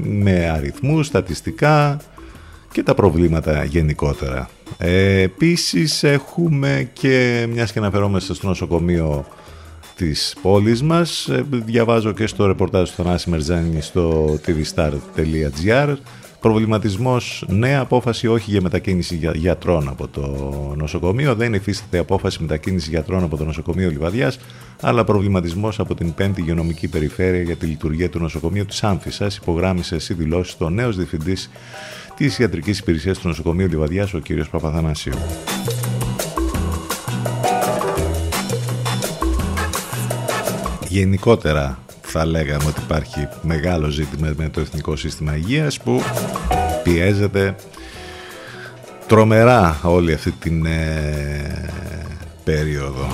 με 0.04 0.49
αριθμούς, 0.49 1.08
στατιστικά 1.08 1.99
και 2.72 2.84
τα 2.84 2.93
προβλήματα 2.93 3.64
γενικότερα. 3.64 4.49
Ε, 4.78 5.22
επίσης 5.22 6.04
έχουμε 6.04 6.89
και 6.93 7.45
μιας 7.49 7.72
και 7.72 7.80
αναφερόμαστε 7.80 8.34
στο 8.34 8.47
νοσοκομείο 8.47 9.26
της 10.04 10.36
πόλης 10.41 10.84
μας. 10.84 11.28
Ε, 11.28 11.45
διαβάζω 11.49 12.12
και 12.12 12.28
στο 12.28 12.45
ρεπορτάζ 12.45 12.89
του 12.89 12.95
Θανάση 12.95 13.30
Μερζάνη 13.30 13.82
στο 13.82 14.36
tvstar.gr 14.45 15.95
Προβληματισμός, 16.39 17.45
νέα 17.47 17.80
απόφαση 17.80 18.28
όχι 18.28 18.51
για 18.51 18.62
μετακίνηση 18.62 19.20
γιατρών 19.34 19.89
από 19.89 20.08
το 20.08 20.22
νοσοκομείο. 20.78 21.36
Δεν 21.36 21.54
υφίσταται 21.54 21.97
απόφαση 21.97 22.41
μετακίνησης 22.41 22.89
γιατρών 22.89 23.24
από 23.24 23.38
το 23.38 23.45
νοσοκομείο 23.45 23.89
Λιβαδιάς, 23.89 24.39
αλλά 24.82 25.06
από 25.78 25.95
την 25.95 26.14
5η 26.18 26.38
Υγειονομική 26.38 26.88
Περιφέρεια 26.88 27.41
για 27.41 27.56
τη 27.56 27.66
λειτουργία 27.66 28.10
του 28.10 28.20
νοσοκομείου 28.20 28.66
της 28.66 28.84
Άμφισσας. 28.84 29.36
Υπογράμμισε 29.36 29.99
σε 29.99 30.14
δηλώσεις 30.14 30.58
το 30.58 30.70
νέος 30.70 30.95
διευθυντής 30.95 31.49
της 32.16 32.39
Ιατρικής 32.39 32.80
Υπηρεσίας 32.80 33.18
του 33.18 33.28
Νοσοκομείου 33.28 33.68
Λιβαδιάς, 33.68 34.14
ο 34.14 34.20
κ. 34.20 34.45
Παπαθανάσιο. 34.51 35.14
Γενικότερα 40.94 41.80
θα 42.02 42.26
λέγαμε 42.26 42.66
ότι 42.68 42.82
υπάρχει 42.82 43.28
μεγάλο 43.41 43.89
ζήτημα 43.89 44.34
με 44.38 44.50
το 44.50 44.60
Εθνικό 44.60 44.96
Σύστημα 44.96 45.36
Υγείας 45.36 45.80
που 45.80 46.02
πιέζεται 46.84 47.56
τρομερά 49.08 49.80
όλη 49.84 50.14
αυτή 50.14 50.32
την 50.32 50.66
ε, 50.66 51.70
περίοδο. 52.44 53.08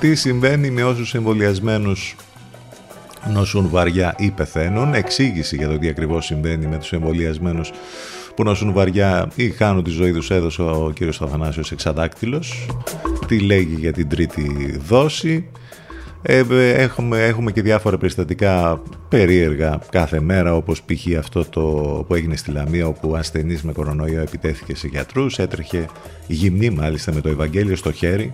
Τι 0.00 0.14
συμβαίνει 0.14 0.70
με 0.70 0.84
όσους 0.84 1.14
εμβολιασμένους 1.14 2.16
νοσούν 3.32 3.68
βαριά 3.68 4.14
ή 4.18 4.30
πεθαίνουν. 4.30 4.94
Εξήγηση 4.94 5.56
για 5.56 5.68
το 5.68 5.78
τι 5.78 5.88
ακριβώς 5.88 6.26
συμβαίνει 6.26 6.66
με 6.66 6.78
τους 6.78 6.92
εμβολιασμένους 6.92 7.70
που 8.34 8.42
νοσούν 8.42 8.72
βαριά. 8.72 9.30
Ή 9.34 9.50
χάνουν 9.50 9.84
τη 9.84 9.90
ζωή 9.90 10.12
τους 10.12 10.30
έδωσε 10.30 10.62
ο 10.62 10.92
κύριος 10.94 11.14
Σταθανάσιος 11.14 11.72
Εξαντάκτυλος. 11.72 12.66
Τι 13.26 13.40
λέγει 13.40 13.74
για 13.78 13.92
την 13.92 14.08
τρίτη 14.08 14.78
δόση. 14.86 15.46
Ε, 16.22 16.44
έχουμε, 16.82 17.24
έχουμε 17.24 17.52
και 17.52 17.62
διάφορα 17.62 17.98
περιστατικά 17.98 18.82
περίεργα 19.08 19.78
κάθε 19.90 20.20
μέρα 20.20 20.54
όπως 20.54 20.82
π.χ. 20.82 21.18
αυτό 21.18 21.44
το 21.44 21.60
που 22.08 22.14
έγινε 22.14 22.36
στη 22.36 22.50
Λαμία 22.50 22.86
όπου 22.86 23.16
ασθενής 23.16 23.62
με 23.62 23.72
κορονοϊό 23.72 24.20
επιτέθηκε 24.20 24.76
σε 24.76 24.88
γιατρούς. 24.88 25.38
Έτρεχε 25.38 25.86
γυμνή 26.26 26.70
μάλιστα 26.70 27.12
με 27.12 27.20
το 27.20 27.28
Ευαγγέλιο 27.28 27.76
στο 27.76 27.92
χέρι. 27.92 28.32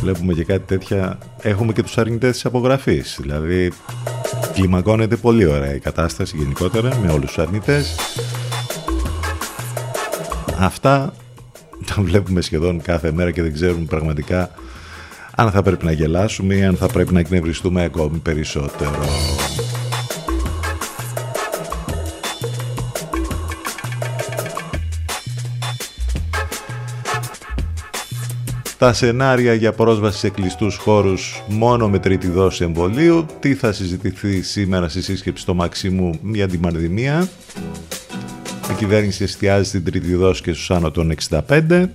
Βλέπουμε 0.00 0.32
και 0.32 0.44
κάτι 0.44 0.66
τέτοια. 0.66 1.18
Έχουμε 1.42 1.72
και 1.72 1.82
τους 1.82 1.98
αρνητές 1.98 2.32
της 2.32 2.44
απογραφής. 2.44 3.18
Δηλαδή 3.20 3.72
κλιμακώνεται 4.54 5.16
πολύ 5.16 5.46
ωραία 5.46 5.74
η 5.74 5.78
κατάσταση 5.78 6.36
γενικότερα 6.36 6.98
με 7.02 7.12
όλους 7.12 7.26
τους 7.26 7.38
αρνητές 7.38 7.96
Αυτά 10.62 11.14
τα 11.86 12.02
βλέπουμε 12.02 12.40
σχεδόν 12.40 12.82
κάθε 12.82 13.12
μέρα 13.12 13.30
και 13.30 13.42
δεν 13.42 13.52
ξέρουμε 13.52 13.84
πραγματικά 13.84 14.50
αν 15.34 15.50
θα 15.50 15.62
πρέπει 15.62 15.84
να 15.84 15.92
γελάσουμε 15.92 16.54
ή 16.54 16.64
αν 16.64 16.76
θα 16.76 16.86
πρέπει 16.86 17.12
να 17.12 17.20
εκνευριστούμε 17.20 17.84
ακόμη 17.84 18.18
περισσότερο. 18.18 18.98
Τα 28.78 28.92
σενάρια 28.92 29.54
για 29.54 29.72
πρόσβαση 29.72 30.18
σε 30.18 30.30
κλειστούς 30.30 30.76
χώρους 30.76 31.42
μόνο 31.48 31.88
με 31.88 31.98
τρίτη 31.98 32.28
δόση 32.28 32.64
εμβολίου. 32.64 33.26
Τι 33.40 33.54
θα 33.54 33.72
συζητηθεί 33.72 34.42
σήμερα 34.42 34.88
στη 34.88 35.02
σύσκεψη 35.02 35.42
στο 35.42 35.54
Μαξίμου 35.54 36.18
για 36.22 36.48
την 36.48 36.60
πανδημία; 36.60 37.28
Η 38.70 38.74
κυβέρνηση 38.74 39.22
εστιάζει 39.24 39.68
στην 39.68 39.84
τρίτη 39.84 40.14
δόση 40.14 40.42
και 40.42 40.52
στους 40.52 40.70
άνω 40.70 40.90
των 40.90 41.14
65. 41.48 41.86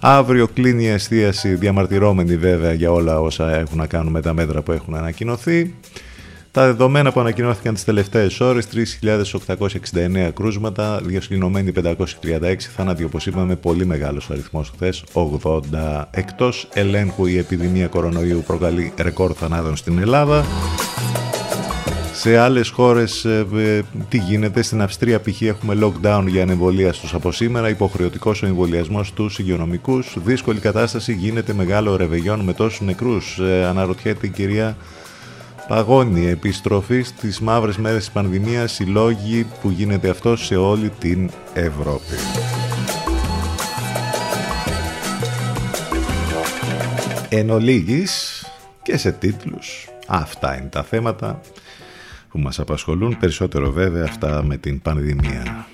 Αύριο 0.00 0.48
κλείνει 0.48 0.84
η 0.84 0.88
εστίαση 0.88 1.54
διαμαρτυρώμενη 1.54 2.36
βέβαια 2.36 2.72
για 2.72 2.92
όλα 2.92 3.20
όσα 3.20 3.54
έχουν 3.54 3.78
να 3.78 3.86
κάνουν 3.86 4.12
με 4.12 4.20
τα 4.20 4.32
μέτρα 4.32 4.62
που 4.62 4.72
έχουν 4.72 4.94
ανακοινωθεί. 4.94 5.74
Τα 6.50 6.64
δεδομένα 6.64 7.12
που 7.12 7.20
ανακοινώθηκαν 7.20 7.74
τις 7.74 7.84
τελευταίες 7.84 8.40
ώρες, 8.40 8.66
3.869 8.66 10.30
κρούσματα, 10.34 11.00
διασυλληνωμένοι 11.04 11.72
536 11.72 12.68
θάνατοι, 12.76 13.04
όπως 13.04 13.26
είπαμε, 13.26 13.56
πολύ 13.56 13.86
μεγάλος 13.86 14.30
ο 14.30 14.32
αριθμός 14.32 14.72
χθες, 14.74 15.04
80. 15.12 16.08
Εκτός 16.10 16.68
ελέγχου 16.72 17.26
η 17.26 17.38
επιδημία 17.38 17.86
κορονοϊού 17.86 18.42
προκαλεί 18.46 18.92
ρεκόρ 18.98 19.32
θανάτων 19.38 19.76
στην 19.76 19.98
Ελλάδα. 19.98 20.44
Σε 22.22 22.38
άλλες 22.38 22.68
χώρες 22.68 23.24
ε, 23.24 23.46
ε, 23.54 23.82
τι 24.08 24.18
γίνεται, 24.18 24.62
στην 24.62 24.82
Αυστρία 24.82 25.20
π.χ. 25.20 25.42
έχουμε 25.42 25.78
lockdown 25.82 26.24
για 26.26 26.42
ανεμβολία 26.42 26.92
στους 26.92 27.14
από 27.14 27.32
σήμερα, 27.32 27.68
υποχρεωτικός 27.68 28.42
ο 28.42 28.46
εμβολιασμός 28.46 29.08
στους 29.08 29.38
υγειονομικούς, 29.38 30.16
δύσκολη 30.24 30.58
κατάσταση, 30.58 31.12
γίνεται 31.12 31.52
μεγάλο 31.52 31.96
ρεβεγιόν 31.96 32.40
με 32.40 32.52
τόσους 32.52 32.80
νεκρούς, 32.80 33.38
ε, 33.38 33.64
αναρωτιέται 33.64 34.26
η 34.26 34.30
κυρία 34.30 34.76
Παγώνει 35.68 36.26
επιστροφή 36.26 37.02
στις 37.02 37.40
μαύρες 37.40 37.76
μέρες 37.76 37.98
της 37.98 38.10
πανδημίας 38.10 38.78
οι 38.78 38.84
λόγοι 38.84 39.46
που 39.62 39.70
γίνεται 39.70 40.08
αυτό 40.08 40.36
σε 40.36 40.56
όλη 40.56 40.92
την 40.98 41.30
Ευρώπη. 41.52 42.14
Εν 47.28 47.50
ολίγης 47.50 48.44
και 48.82 48.96
σε 48.96 49.12
τίτλους 49.12 49.88
αυτά 50.06 50.56
είναι 50.56 50.68
τα 50.68 50.82
θέματα 50.82 51.40
που 52.32 52.38
μας 52.38 52.58
απασχολούν 52.58 53.16
περισσότερο 53.18 53.70
βέβαια 53.70 54.04
αυτά 54.04 54.44
με 54.44 54.56
την 54.56 54.80
πανδημία. 54.80 55.66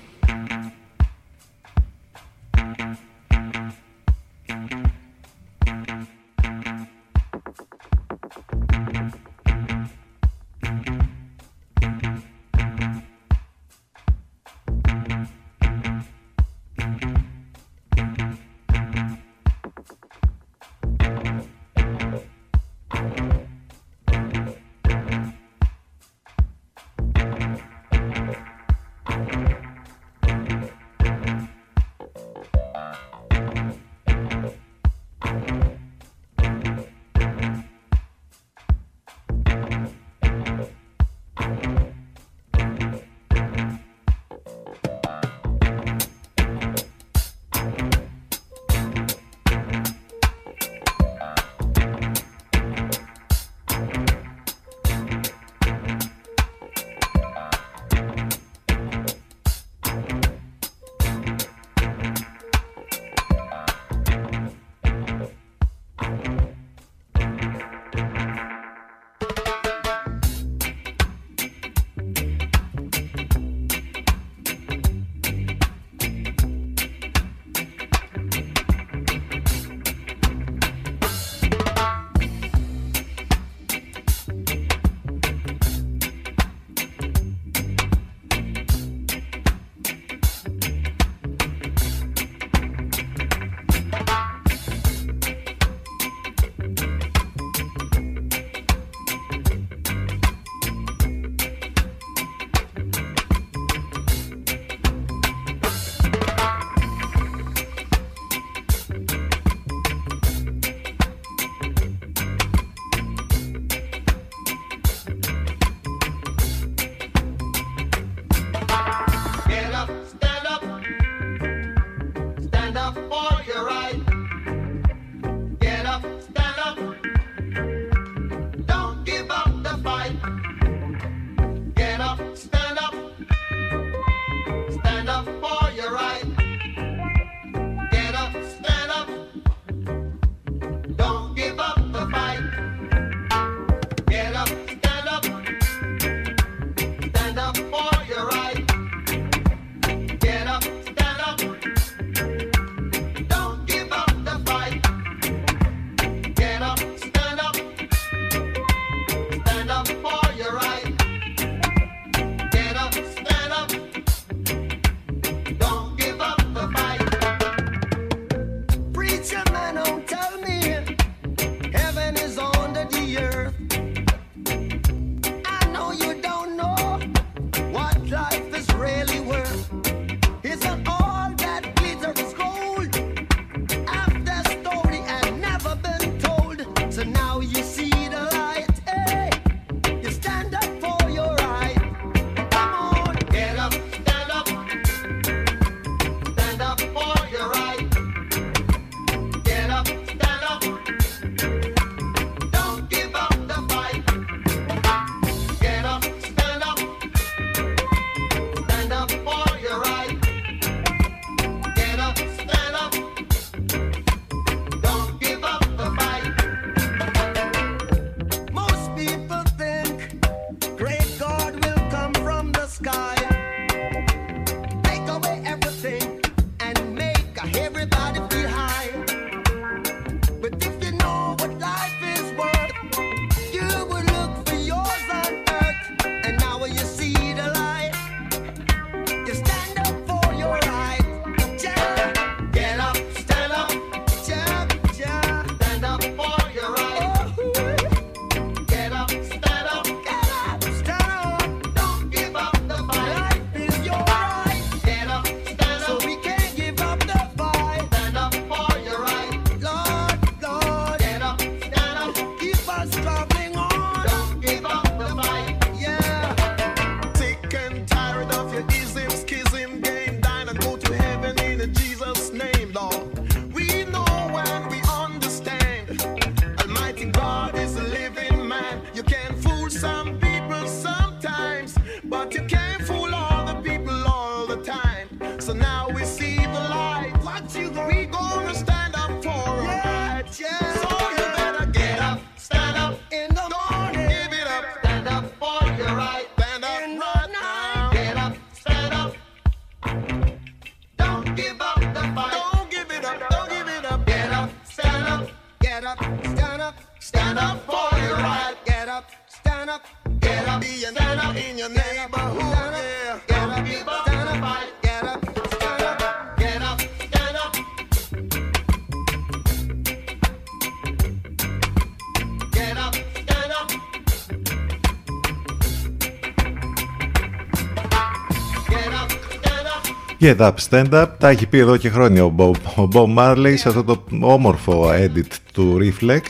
Get 330.21 330.37
Up 330.37 330.51
Stand 330.69 330.89
Up. 330.91 331.07
Τα 331.17 331.29
έχει 331.29 331.47
πει 331.47 331.57
εδώ 331.57 331.77
και 331.77 331.89
χρόνια 331.89 332.25
ο 332.25 332.35
Bob, 332.37 332.55
ο 332.75 332.87
Bob 332.93 333.17
Marley 333.17 333.53
σε 333.55 333.67
αυτό 333.67 333.83
το 333.83 334.03
όμορφο 334.21 334.89
edit 334.89 335.31
του 335.53 335.77
Reflex. 335.81 336.21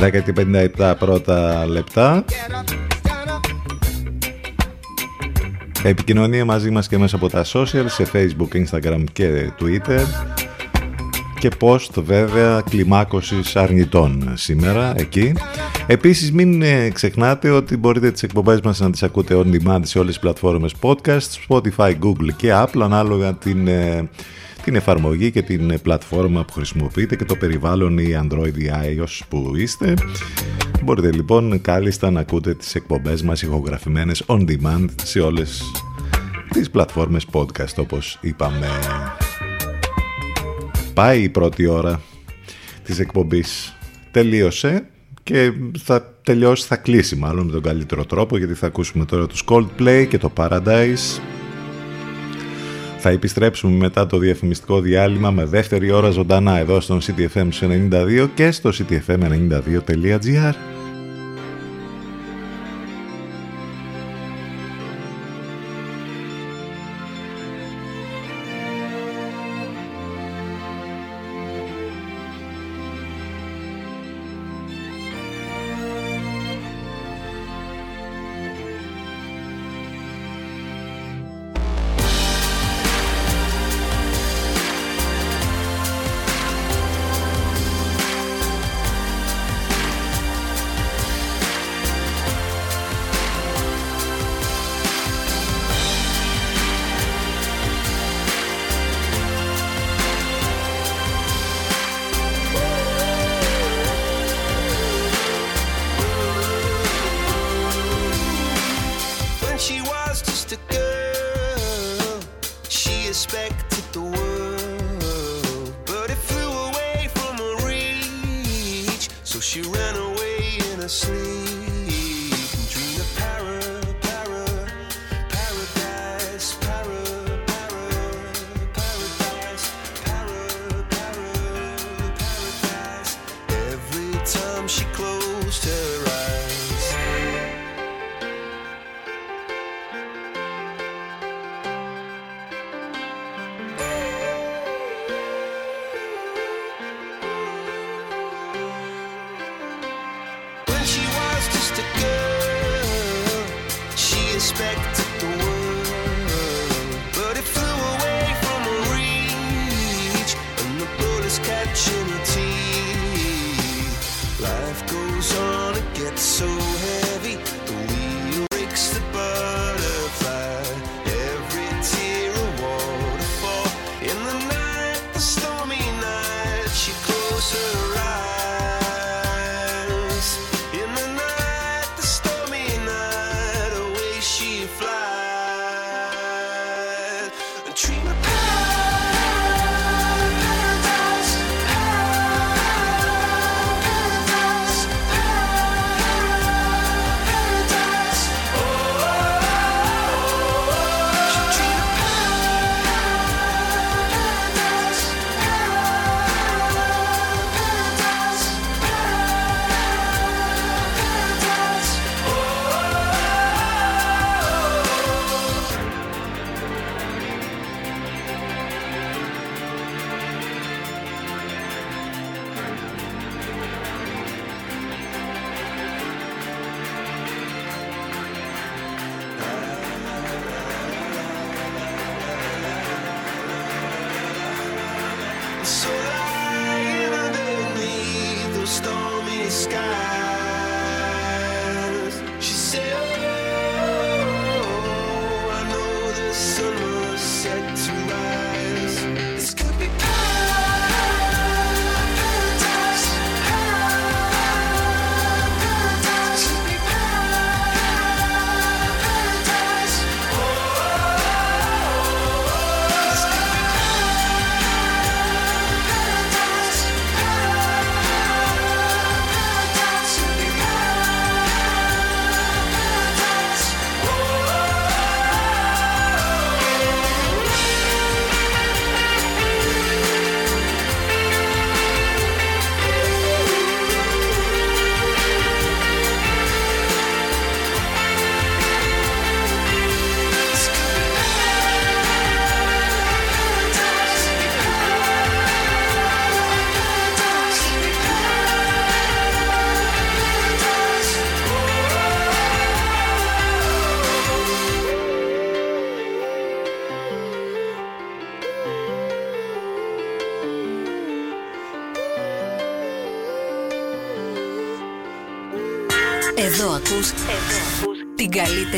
10 0.00 0.10
και 0.24 0.32
57 0.76 0.94
πρώτα 0.98 1.66
λεπτά. 1.66 2.24
Επικοινωνία 5.82 6.44
μαζί 6.44 6.70
μας 6.70 6.88
και 6.88 6.98
μέσα 6.98 7.16
από 7.16 7.28
τα 7.28 7.44
social 7.44 7.84
σε 7.86 8.06
facebook, 8.12 8.66
instagram 8.66 9.04
και 9.12 9.52
twitter. 9.60 10.00
Και 11.38 11.50
post 11.60 12.02
βέβαια 12.02 12.60
κλιμάκωσης 12.60 13.56
αρνητών 13.56 14.32
σήμερα 14.34 14.92
εκεί. 14.96 15.32
Επίσης 15.86 16.32
μην 16.32 16.62
ε, 16.62 16.90
ξεχνάτε 16.90 17.50
ότι 17.50 17.76
μπορείτε 17.76 18.10
τις 18.10 18.22
εκπομπές 18.22 18.60
μας 18.60 18.80
να 18.80 18.90
τις 18.90 19.02
ακούτε 19.02 19.42
on 19.44 19.54
demand 19.54 19.80
σε 19.82 19.98
όλες 19.98 20.12
τις 20.12 20.22
πλατφόρμες 20.22 20.74
podcast, 20.80 21.48
Spotify, 21.48 21.94
Google 22.00 22.32
και 22.36 22.50
Apple 22.52 22.80
ανάλογα 22.80 23.34
την, 23.34 23.68
ε, 23.68 24.08
την 24.64 24.74
εφαρμογή 24.74 25.30
και 25.30 25.42
την 25.42 25.70
ε, 25.70 25.78
πλατφόρμα 25.78 26.44
που 26.44 26.52
χρησιμοποιείτε 26.52 27.16
και 27.16 27.24
το 27.24 27.36
περιβάλλον 27.36 27.98
ή 27.98 28.06
Android 28.22 28.58
ή 28.58 28.70
iOS 28.82 29.20
που 29.28 29.52
είστε. 29.56 29.94
Μπορείτε 30.84 31.12
λοιπόν 31.12 31.60
κάλλιστα 31.60 32.10
να 32.10 32.20
ακούτε 32.20 32.54
τις 32.54 32.74
εκπομπές 32.74 33.22
μας 33.22 33.42
ηχογραφημένες 33.42 34.24
on 34.26 34.44
demand 34.48 34.88
σε 35.02 35.20
όλες 35.20 35.62
τις 36.52 36.70
πλατφόρμες 36.70 37.26
podcast 37.32 37.74
όπως 37.76 38.18
είπαμε. 38.20 38.68
Πάει 40.94 41.22
η 41.22 41.28
πρώτη 41.28 41.66
ώρα 41.66 42.00
της 42.84 42.98
εκπομπής. 42.98 43.76
Τελείωσε 44.10 44.88
και 45.24 45.52
θα 45.78 46.14
τελειώσει, 46.22 46.66
θα 46.66 46.76
κλείσει 46.76 47.16
μάλλον 47.16 47.46
με 47.46 47.52
τον 47.52 47.62
καλύτερο 47.62 48.04
τρόπο 48.04 48.38
γιατί 48.38 48.54
θα 48.54 48.66
ακούσουμε 48.66 49.04
τώρα 49.04 49.26
τους 49.26 49.44
Coldplay 49.48 50.06
και 50.08 50.18
το 50.18 50.32
Paradise. 50.36 51.20
Θα 52.98 53.10
επιστρέψουμε 53.10 53.76
μετά 53.76 54.06
το 54.06 54.18
διαφημιστικό 54.18 54.80
διάλειμμα 54.80 55.30
με 55.30 55.44
δεύτερη 55.44 55.90
ώρα 55.90 56.10
ζωντανά 56.10 56.58
εδώ 56.58 56.80
στον 56.80 57.00
CTFM 57.00 57.48
92 57.60 58.28
και 58.34 58.50
στο 58.50 58.70
ctfm92.gr. 58.70 60.73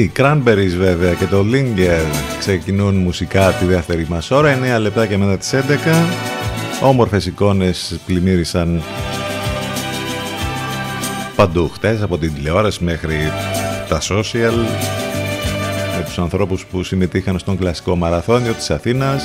Οι 0.00 0.12
Cranberries 0.16 0.74
βέβαια 0.78 1.14
και 1.14 1.24
το 1.24 1.44
Linger 1.52 2.04
ξεκινούν 2.38 2.94
μουσικά 2.94 3.52
τη 3.52 3.64
δεύτερη 3.64 4.06
μας 4.08 4.30
ώρα, 4.30 4.58
9 4.76 4.80
λεπτά 4.80 5.06
και 5.06 5.16
μετά 5.16 5.38
τις 5.38 5.52
11. 5.52 5.58
Όμορφες 6.82 7.26
εικόνες 7.26 8.00
πλημμύρισαν 8.06 8.82
παντού 11.36 11.68
χτες, 11.68 12.02
από 12.02 12.18
την 12.18 12.34
τηλεόραση 12.34 12.84
μέχρι 12.84 13.16
τα 13.88 14.00
social, 14.00 14.54
με 15.96 16.04
τους 16.04 16.18
ανθρώπους 16.18 16.66
που 16.66 16.82
συμμετείχαν 16.82 17.38
στον 17.38 17.56
κλασικό 17.56 17.96
μαραθώνιο 17.96 18.52
της 18.52 18.70
Αθήνας. 18.70 19.24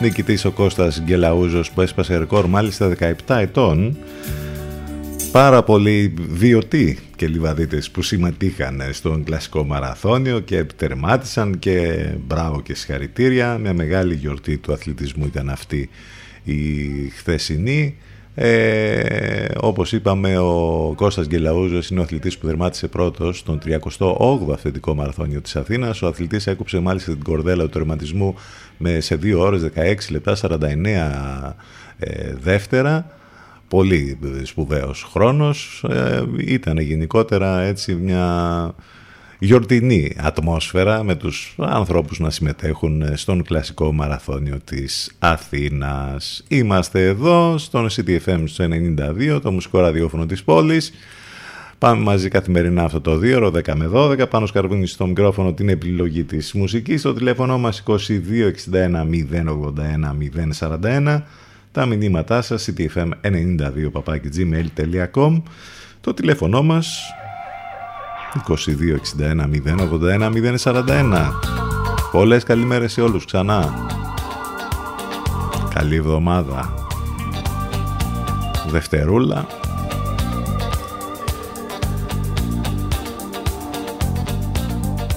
Νικητής 0.00 0.44
ο 0.44 0.50
Κώστας 0.50 1.00
Γκελαούζος 1.04 1.70
που 1.70 1.80
έσπασε 1.80 2.16
ρεκόρ 2.16 2.46
μάλιστα 2.46 2.88
17 3.26 3.38
ετών 3.40 3.96
πάρα 5.32 5.62
πολλοί 5.62 6.14
βιωτοί 6.28 6.98
και 7.16 7.26
λιβαδίτες 7.26 7.90
που 7.90 8.02
συμμετείχαν 8.02 8.82
στον 8.92 9.24
κλασικό 9.24 9.64
μαραθώνιο 9.64 10.40
και 10.40 10.56
επιτερμάτισαν 10.56 11.58
και 11.58 12.06
μπράβο 12.26 12.60
και 12.60 12.74
συγχαρητήρια. 12.74 13.58
Μια 13.58 13.72
μεγάλη 13.72 14.14
γιορτή 14.14 14.58
του 14.58 14.72
αθλητισμού 14.72 15.26
ήταν 15.26 15.48
αυτή 15.48 15.90
η 16.44 16.58
χθεσινή. 17.16 17.96
Ε, 18.34 19.44
όπως 19.60 19.92
είπαμε 19.92 20.38
ο 20.38 20.92
Κώστας 20.96 21.26
Γκελαούζος 21.26 21.90
είναι 21.90 22.00
ο 22.00 22.02
αθλητής 22.02 22.38
που 22.38 22.46
δερμάτισε 22.46 22.88
πρώτος 22.88 23.38
στον 23.38 23.60
38ο 23.64 24.52
αυθεντικό 24.52 24.94
μαραθώνιο 24.94 25.40
της 25.40 25.56
Αθήνας. 25.56 26.02
Ο 26.02 26.06
αθλητής 26.06 26.46
έκοψε 26.46 26.80
μάλιστα 26.80 27.12
την 27.12 27.22
κορδέλα 27.22 27.62
του 27.62 27.68
τερματισμού 27.68 28.34
με, 28.78 29.00
σε 29.00 29.18
2 29.22 29.34
ώρες 29.38 29.70
16 29.76 29.94
λεπτά 30.10 30.36
49 30.36 31.54
ε, 31.98 32.34
δεύτερα. 32.40 33.20
Πολύ 33.72 34.18
σπουδαίος 34.42 35.08
χρόνος. 35.12 35.84
Ε, 35.88 36.22
ήταν 36.38 36.78
γενικότερα 36.78 37.60
έτσι 37.60 37.94
μια 37.94 38.74
γιορτινή 39.38 40.16
ατμόσφαιρα 40.18 41.02
με 41.02 41.14
τους 41.14 41.54
ανθρώπους 41.58 42.18
να 42.18 42.30
συμμετέχουν 42.30 43.02
στον 43.14 43.42
κλασικό 43.42 43.92
μαραθώνιο 43.92 44.58
της 44.64 45.12
Αθήνας. 45.18 46.44
Είμαστε 46.48 47.06
εδώ 47.06 47.58
στον 47.58 47.88
CTFM 47.90 48.42
στο 48.44 48.64
92, 48.64 49.40
το 49.42 49.52
μουσικό 49.52 49.80
ραδιόφωνο 49.80 50.26
της 50.26 50.42
πόλης. 50.42 50.92
Πάμε 51.78 52.02
μαζί 52.02 52.28
καθημερινά 52.28 52.84
αυτό 52.84 53.00
το 53.00 53.18
2 53.18 53.50
10 53.50 53.74
με 53.74 53.90
12. 53.92 54.28
Πάνω 54.28 54.46
σκαρβούνι 54.46 54.86
στο 54.86 55.06
μικρόφωνο 55.06 55.52
την 55.52 55.68
επιλογή 55.68 56.24
της 56.24 56.52
μουσικής. 56.52 57.00
Στο 57.00 57.14
τηλέφωνο 57.14 57.58
μας 57.58 57.82
2261 57.86 59.06
081 59.10 60.16
041. 60.58 61.22
Τα 61.72 61.86
μηνύματά 61.86 62.42
σας 62.42 62.68
ctfm92 62.70 63.90
gmail.com 64.36 65.42
Το 66.00 66.14
τηλέφωνο 66.14 66.62
μας 66.62 66.98
2261 68.48 69.48
081 70.00 70.56
041. 70.62 71.30
Πολλές 72.12 72.44
καλημέρες 72.44 72.92
σε 72.92 73.00
όλους 73.00 73.24
ξανά. 73.24 73.86
Καλή 75.74 75.96
εβδομάδα. 75.96 76.74
Δευτερούλα. 78.70 79.46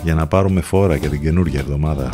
για 0.03 0.16
να 0.16 0.28
πάρουμε 0.28 0.62
φόρα 0.62 0.95
για 0.95 1.10
την 1.10 1.22
καινούργια 1.22 1.60
εβδομάδα. 1.60 2.10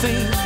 seen 0.00 0.37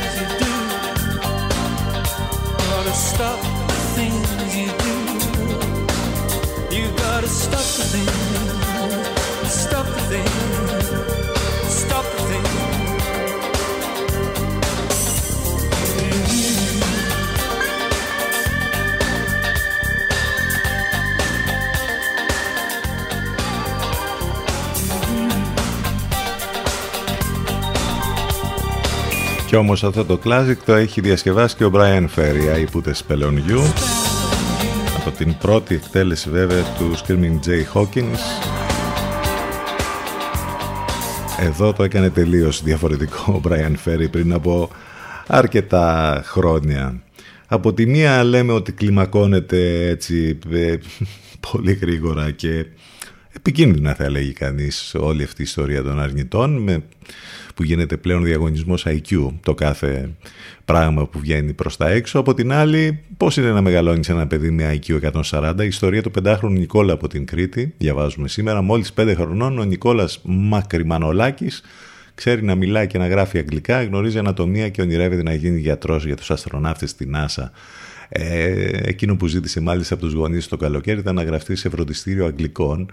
Και 29.53 29.59
όμως 29.59 29.83
αυτό 29.83 30.05
το 30.05 30.19
classic 30.23 30.55
το 30.65 30.73
έχει 30.73 31.01
διασκευάσει 31.01 31.55
και 31.55 31.65
ο 31.65 31.71
Brian 31.73 32.05
Ferry, 32.15 32.55
I 32.55 32.65
Put 32.73 32.87
a 32.87 32.91
Spell 32.91 33.23
on 33.23 33.35
You 33.49 33.59
από 34.97 35.11
την 35.17 35.37
πρώτη 35.37 35.75
εκτέλεση 35.75 36.29
βέβαια 36.29 36.63
του 36.77 36.95
Screaming 36.95 37.39
Jay 37.47 37.73
Hawkins. 37.73 38.19
Εδώ 41.39 41.73
το 41.73 41.83
έκανε 41.83 42.09
τελείως 42.09 42.63
διαφορετικό 42.63 43.33
ο 43.33 43.41
Brian 43.49 43.75
Ferry 43.85 44.07
πριν 44.11 44.33
από 44.33 44.69
αρκετά 45.27 46.21
χρόνια. 46.25 47.03
Από 47.47 47.73
τη 47.73 47.85
μία 47.85 48.23
λέμε 48.23 48.53
ότι 48.53 48.71
κλιμακώνεται 48.71 49.87
έτσι 49.87 50.39
ε, 50.51 50.75
πολύ 51.51 51.73
γρήγορα 51.73 52.31
και 52.31 52.65
επικίνδυνα 53.35 53.93
θα 53.93 54.09
λέγει 54.09 54.33
κανείς 54.33 54.95
όλη 54.95 55.23
αυτή 55.23 55.41
η 55.41 55.43
ιστορία 55.43 55.83
των 55.83 55.99
αρνητών 55.99 56.57
με, 56.57 56.83
που 57.55 57.63
γίνεται 57.63 57.97
πλέον 57.97 58.23
διαγωνισμός 58.23 58.85
IQ 58.87 59.29
το 59.43 59.53
κάθε 59.53 60.09
πράγμα 60.65 61.07
που 61.07 61.19
βγαίνει 61.19 61.53
προς 61.53 61.77
τα 61.77 61.89
έξω. 61.89 62.19
Από 62.19 62.33
την 62.33 62.51
άλλη 62.51 62.99
πώς 63.17 63.37
είναι 63.37 63.51
να 63.51 63.61
μεγαλώνεις 63.61 64.09
ένα 64.09 64.27
παιδί 64.27 64.51
με 64.51 64.79
IQ 64.85 65.11
140 65.31 65.53
η 65.59 65.65
ιστορία 65.65 66.01
του 66.01 66.11
πεντάχρονου 66.11 66.59
Νικόλα 66.59 66.93
από 66.93 67.07
την 67.07 67.25
Κρήτη 67.25 67.73
διαβάζουμε 67.77 68.27
σήμερα 68.27 68.61
μόλις 68.61 68.93
5 68.97 69.13
χρονών 69.15 69.59
ο 69.59 69.63
Νικόλας 69.63 70.19
Μακρυμανολάκης 70.23 71.61
ξέρει 72.15 72.43
να 72.43 72.55
μιλάει 72.55 72.87
και 72.87 72.97
να 72.97 73.07
γράφει 73.07 73.37
αγγλικά, 73.37 73.83
γνωρίζει 73.83 74.17
ανατομία 74.17 74.69
και 74.69 74.81
ονειρεύεται 74.81 75.23
να 75.23 75.33
γίνει 75.33 75.59
γιατρός 75.59 76.05
για 76.05 76.15
τους 76.15 76.31
αστροναύτες 76.31 76.89
στη 76.89 77.09
NASA. 77.15 77.49
Ε, 78.15 78.69
εκείνο 78.83 79.15
που 79.15 79.27
ζήτησε 79.27 79.59
μάλιστα 79.61 79.93
από 79.93 80.03
τους 80.03 80.13
γονείς 80.13 80.47
το 80.47 80.57
καλοκαίρι 80.57 80.99
ήταν 80.99 81.15
να 81.15 81.23
γραφτεί 81.23 81.55
σε 81.55 81.69
φροντιστήριο 81.69 82.25
Αγγλικών. 82.25 82.91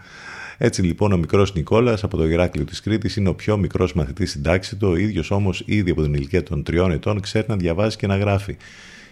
Έτσι 0.58 0.82
λοιπόν 0.82 1.12
ο 1.12 1.16
μικρός 1.16 1.54
Νικόλας 1.54 2.04
από 2.04 2.16
το 2.16 2.28
Ηράκλειο 2.28 2.64
της 2.64 2.80
Κρήτης 2.80 3.16
είναι 3.16 3.28
ο 3.28 3.34
πιο 3.34 3.56
μικρός 3.56 3.92
μαθητής 3.92 4.30
στην 4.30 4.42
τάξη 4.42 4.76
του, 4.76 4.88
ο 4.88 4.96
ίδιος 4.96 5.30
όμως 5.30 5.62
ήδη 5.66 5.90
από 5.90 6.02
την 6.02 6.14
ηλικία 6.14 6.42
των 6.42 6.62
τριών 6.62 6.90
ετών 6.90 7.20
ξέρει 7.20 7.44
να 7.48 7.56
διαβάζει 7.56 7.96
και 7.96 8.06
να 8.06 8.16
γράφει. 8.16 8.56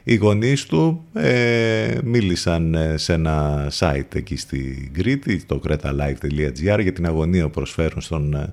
Οι 0.02 0.14
γονείς 0.14 0.66
του 0.66 1.04
ε, 1.12 1.98
μίλησαν 2.04 2.74
ε, 2.74 2.96
σε 2.96 3.12
ένα 3.12 3.68
site 3.78 4.14
εκεί 4.14 4.36
στην 4.36 4.92
Κρήτη, 4.92 5.44
το 5.44 5.60
cretalife.gr 5.68 6.80
για 6.82 6.92
την 6.92 7.06
αγωνία 7.06 7.44
που 7.44 7.50
προσφέρουν 7.50 8.00
στον 8.00 8.34
ε, 8.34 8.38
ε, 8.38 8.52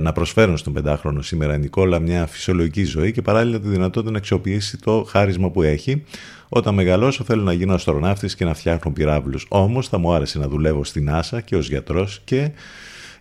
να 0.00 0.12
προσφέρουν 0.12 0.56
στον 0.56 0.72
πεντάχρονο 0.72 1.22
σήμερα 1.22 1.56
Νικόλα 1.56 1.98
μια 1.98 2.26
φυσιολογική 2.26 2.84
ζωή 2.84 3.12
και 3.12 3.22
παράλληλα 3.22 3.60
τη 3.60 3.68
δυνατότητα 3.68 4.12
να 4.12 4.18
αξιοποιήσει 4.18 4.78
το 4.78 5.06
χάρισμα 5.08 5.50
που 5.50 5.62
έχει. 5.62 6.04
Όταν 6.48 6.74
μεγαλώσω 6.74 7.24
θέλω 7.24 7.42
να 7.42 7.52
γίνω 7.52 7.74
αστροναύτης 7.74 8.34
και 8.34 8.44
να 8.44 8.54
φτιάχνω 8.54 8.92
πυράβλους. 8.92 9.46
Όμως 9.48 9.88
θα 9.88 9.98
μου 9.98 10.12
άρεσε 10.12 10.38
να 10.38 10.48
δουλεύω 10.48 10.84
στην 10.84 11.10
NASA 11.12 11.38
και 11.44 11.56
ως 11.56 11.68
γιατρός 11.68 12.20
και 12.24 12.50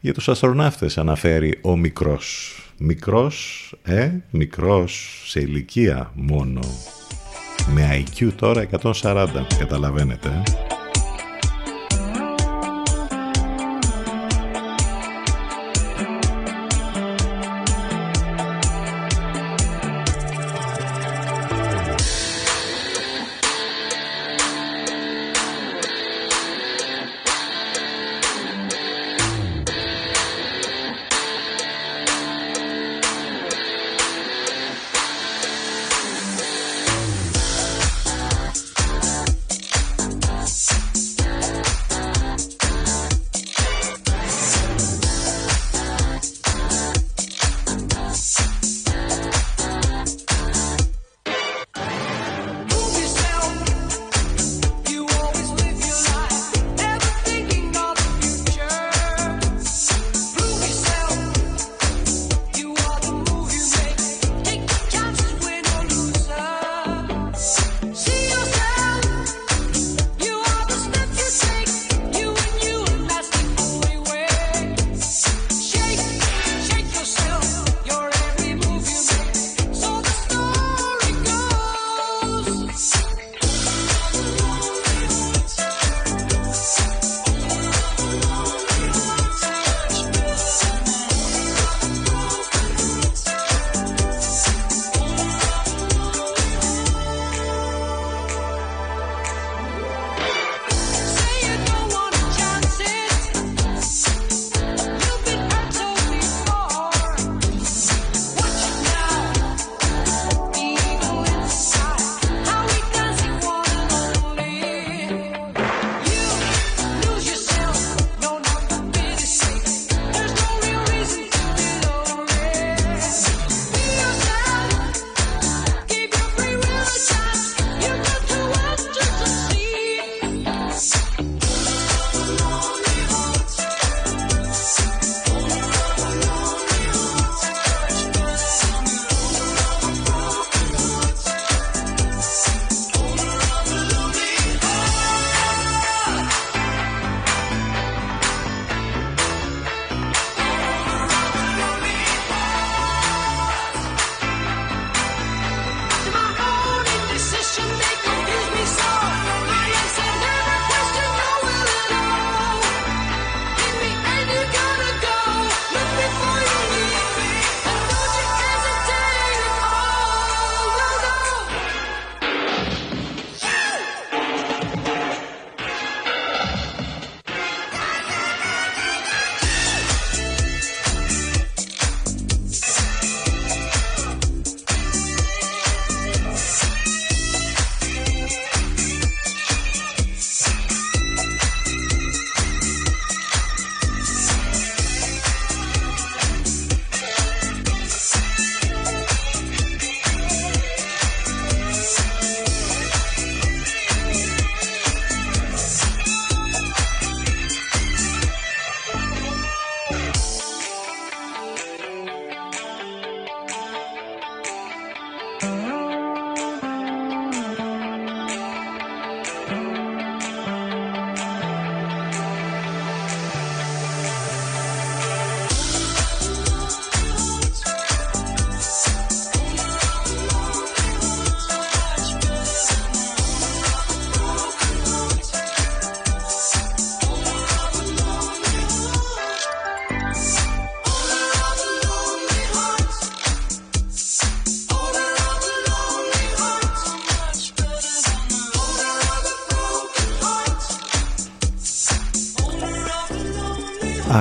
για 0.02 0.14
τους 0.14 0.30
αστροναύτες 0.30 0.98
αναφέρει 0.98 1.60
ο 1.62 1.78
μικρός. 1.78 2.60
Μικρός, 2.78 3.74
ε, 3.84 4.10
μικρός 4.30 5.24
σε 5.28 5.40
ηλικία 5.40 6.12
μόνο. 6.14 6.60
Με 7.74 8.04
IQ 8.04 8.32
τώρα 8.36 8.62
140, 8.62 9.48
καταλαβαίνετε. 9.58 10.44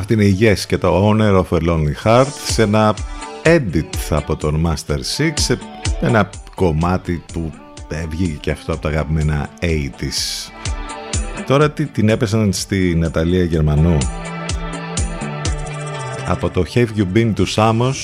Αυτή 0.04 0.16
είναι 0.16 0.24
η 0.24 0.38
Yes 0.40 0.58
και 0.58 0.78
το 0.78 1.10
Owner 1.10 1.44
of 1.44 1.58
a 1.58 1.68
Lonely 1.68 2.04
Heart 2.04 2.26
σε 2.46 2.62
ένα 2.62 2.94
edit 3.42 3.90
από 4.10 4.36
τον 4.36 4.66
Master 4.66 4.96
6 5.18 5.30
σε 5.34 5.58
ένα 6.00 6.30
κομμάτι 6.54 7.24
που 7.32 7.52
βγήκε 8.08 8.38
και 8.40 8.50
αυτό 8.50 8.72
από 8.72 8.82
τα 8.82 8.88
αγαπημένα 8.88 9.48
80's. 9.60 10.50
Τώρα 11.46 11.70
τι, 11.70 11.86
την 11.86 12.08
έπεσαν 12.08 12.52
στη 12.52 12.94
Ναταλία 12.94 13.44
Γερμανού 13.44 13.98
από 16.26 16.50
το 16.50 16.64
Have 16.74 16.88
You 16.96 17.06
Been 17.14 17.32
to 17.34 17.44
Samos 17.54 17.94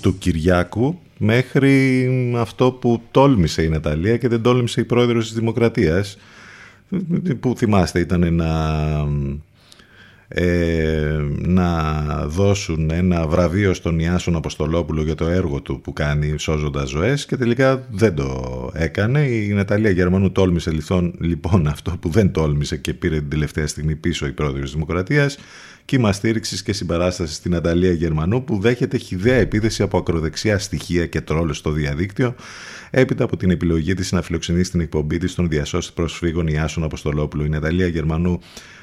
του 0.00 0.18
Κυριάκου 0.18 0.98
μέχρι 1.18 2.08
αυτό 2.36 2.70
που 2.70 3.02
τόλμησε 3.10 3.62
η 3.62 3.68
Ναταλία 3.68 4.16
και 4.16 4.28
δεν 4.28 4.42
τόλμησε 4.42 4.80
η 4.80 4.84
πρόεδρος 4.84 5.24
της 5.24 5.34
Δημοκρατίας 5.34 6.18
που 7.40 7.54
θυμάστε 7.56 8.00
ήταν 8.00 8.34
να 8.34 8.50
ε, 10.28 11.18
να 11.38 12.02
δώσουν 12.26 12.90
ένα 12.90 13.26
βραβείο 13.26 13.74
στον 13.74 13.98
Ιάσον 13.98 14.36
Αποστολόπουλο 14.36 15.02
για 15.02 15.14
το 15.14 15.26
έργο 15.26 15.60
του 15.62 15.80
που 15.80 15.92
κάνει 15.92 16.38
σώζοντας 16.38 16.88
ζωές 16.88 17.26
και 17.26 17.36
τελικά 17.36 17.86
δεν 17.90 18.14
το 18.14 18.70
έκανε. 18.74 19.20
Η 19.20 19.48
Ναταλία 19.48 19.90
Γερμανού 19.90 20.32
τόλμησε 20.32 20.70
λοιπόν, 20.70 21.14
λοιπόν 21.20 21.66
αυτό 21.66 21.96
που 22.00 22.08
δεν 22.08 22.32
τόλμησε 22.32 22.76
και 22.76 22.94
πήρε 22.94 23.16
την 23.16 23.28
τελευταία 23.28 23.66
στιγμή 23.66 23.96
πίσω 23.96 24.26
η 24.26 24.32
πρόεδρος 24.32 24.62
της 24.62 24.72
Δημοκρατίας 24.72 25.38
κύμα 25.86 26.12
στήριξης 26.12 26.62
και 26.62 26.72
συμπαράστασης 26.72 27.36
στην 27.36 27.50
Ναταλία 27.50 27.92
Γερμανού 27.92 28.44
που 28.44 28.60
δέχεται 28.60 28.96
χιδέα 28.96 29.36
επίθεση 29.36 29.82
από 29.82 29.98
ακροδεξιά 29.98 30.58
στοιχεία 30.58 31.06
και 31.06 31.20
τρόλου 31.20 31.54
στο 31.54 31.70
διαδίκτυο 31.70 32.34
έπειτα 32.90 33.24
από 33.24 33.36
την 33.36 33.50
επιλογή 33.50 33.94
της 33.94 34.12
να 34.12 34.22
φιλοξενήσει 34.22 34.70
την 34.70 34.80
εκπομπή 34.80 35.18
της 35.18 35.32
στον 35.32 35.48
διασώστη 35.48 35.92
προσφύγων 35.94 36.46
Ιάσον 36.46 36.84
Αποστολόπουλο. 36.84 37.44
Η 37.44 37.48
Ναταλία 37.48 37.86
Γερμανού 37.86 38.38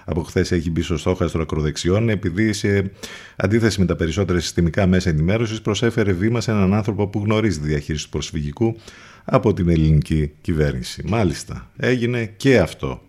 από 0.06 0.24
χθες 0.24 0.52
έχει 0.52 0.72
μπει 0.72 0.82
στο 0.82 0.98
στόχαστρο 0.98 1.42
ακροδεξιών, 1.42 2.10
επειδή 2.10 2.54
σε 2.54 2.92
αντίθεση 3.36 3.80
με 3.80 3.86
τα 3.86 3.96
περισσότερα 3.96 4.40
συστημικά 4.40 4.88
μέσα 4.88 5.10
ενημέρωσης 5.10 5.62
προσέφερε 5.62 6.12
βήμα 6.12 6.42
σε 6.42 6.52
έναν 6.52 6.74
άνθρωπο 6.74 7.08
που 7.08 7.22
γνωρίζει 7.26 7.60
τη 7.60 7.68
διαχείριση 7.68 8.04
του 8.04 8.10
προσφυγικού 8.10 8.76
από 9.24 9.54
την 9.54 9.70
ελληνική 9.70 10.32
κυβέρνηση. 10.42 11.04
Μάλιστα, 11.08 11.72
έγινε 11.78 12.26
και 12.26 12.60
αυτό. 12.60 13.02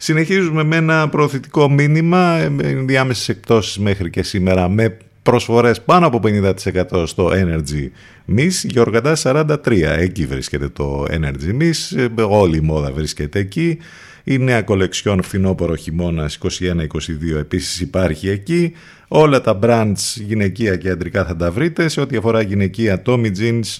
Συνεχίζουμε 0.00 0.62
με 0.62 0.76
ένα 0.76 1.08
προωθητικό 1.08 1.70
μήνυμα, 1.70 2.48
με 2.50 2.62
διάμεσες 2.62 3.28
εκπτώσεις 3.28 3.78
μέχρι 3.78 4.10
και 4.10 4.22
σήμερα, 4.22 4.68
με 4.68 4.96
προσφορές 5.22 5.82
πάνω 5.82 6.06
από 6.06 6.20
50% 6.24 7.06
στο 7.06 7.30
Energy 7.32 7.88
Miss, 8.36 8.50
Γιώργατα 8.62 9.16
43, 9.22 9.56
εκεί 9.98 10.26
βρίσκεται 10.26 10.68
το 10.68 11.06
Energy 11.10 11.60
Miss, 11.60 12.08
όλη 12.28 12.56
η 12.56 12.60
μόδα 12.60 12.92
βρίσκεται 12.92 13.38
εκεί. 13.38 13.78
Η 14.24 14.38
νέα 14.38 14.62
κολεξιόν 14.62 15.22
φθινόπωρο 15.22 15.74
χειμώνας 15.74 16.38
21-22 16.42 17.38
επίσης 17.38 17.80
υπάρχει 17.80 18.28
εκεί. 18.28 18.72
Όλα 19.08 19.40
τα 19.40 19.58
brands 19.62 19.96
γυναικεία 20.14 20.76
και 20.76 20.90
αντρικά 20.90 21.24
θα 21.24 21.36
τα 21.36 21.50
βρείτε. 21.50 21.88
Σε 21.88 22.00
ό,τι 22.00 22.16
αφορά 22.16 22.40
γυναικεία 22.40 23.02
Tommy 23.06 23.30
Jeans, 23.38 23.78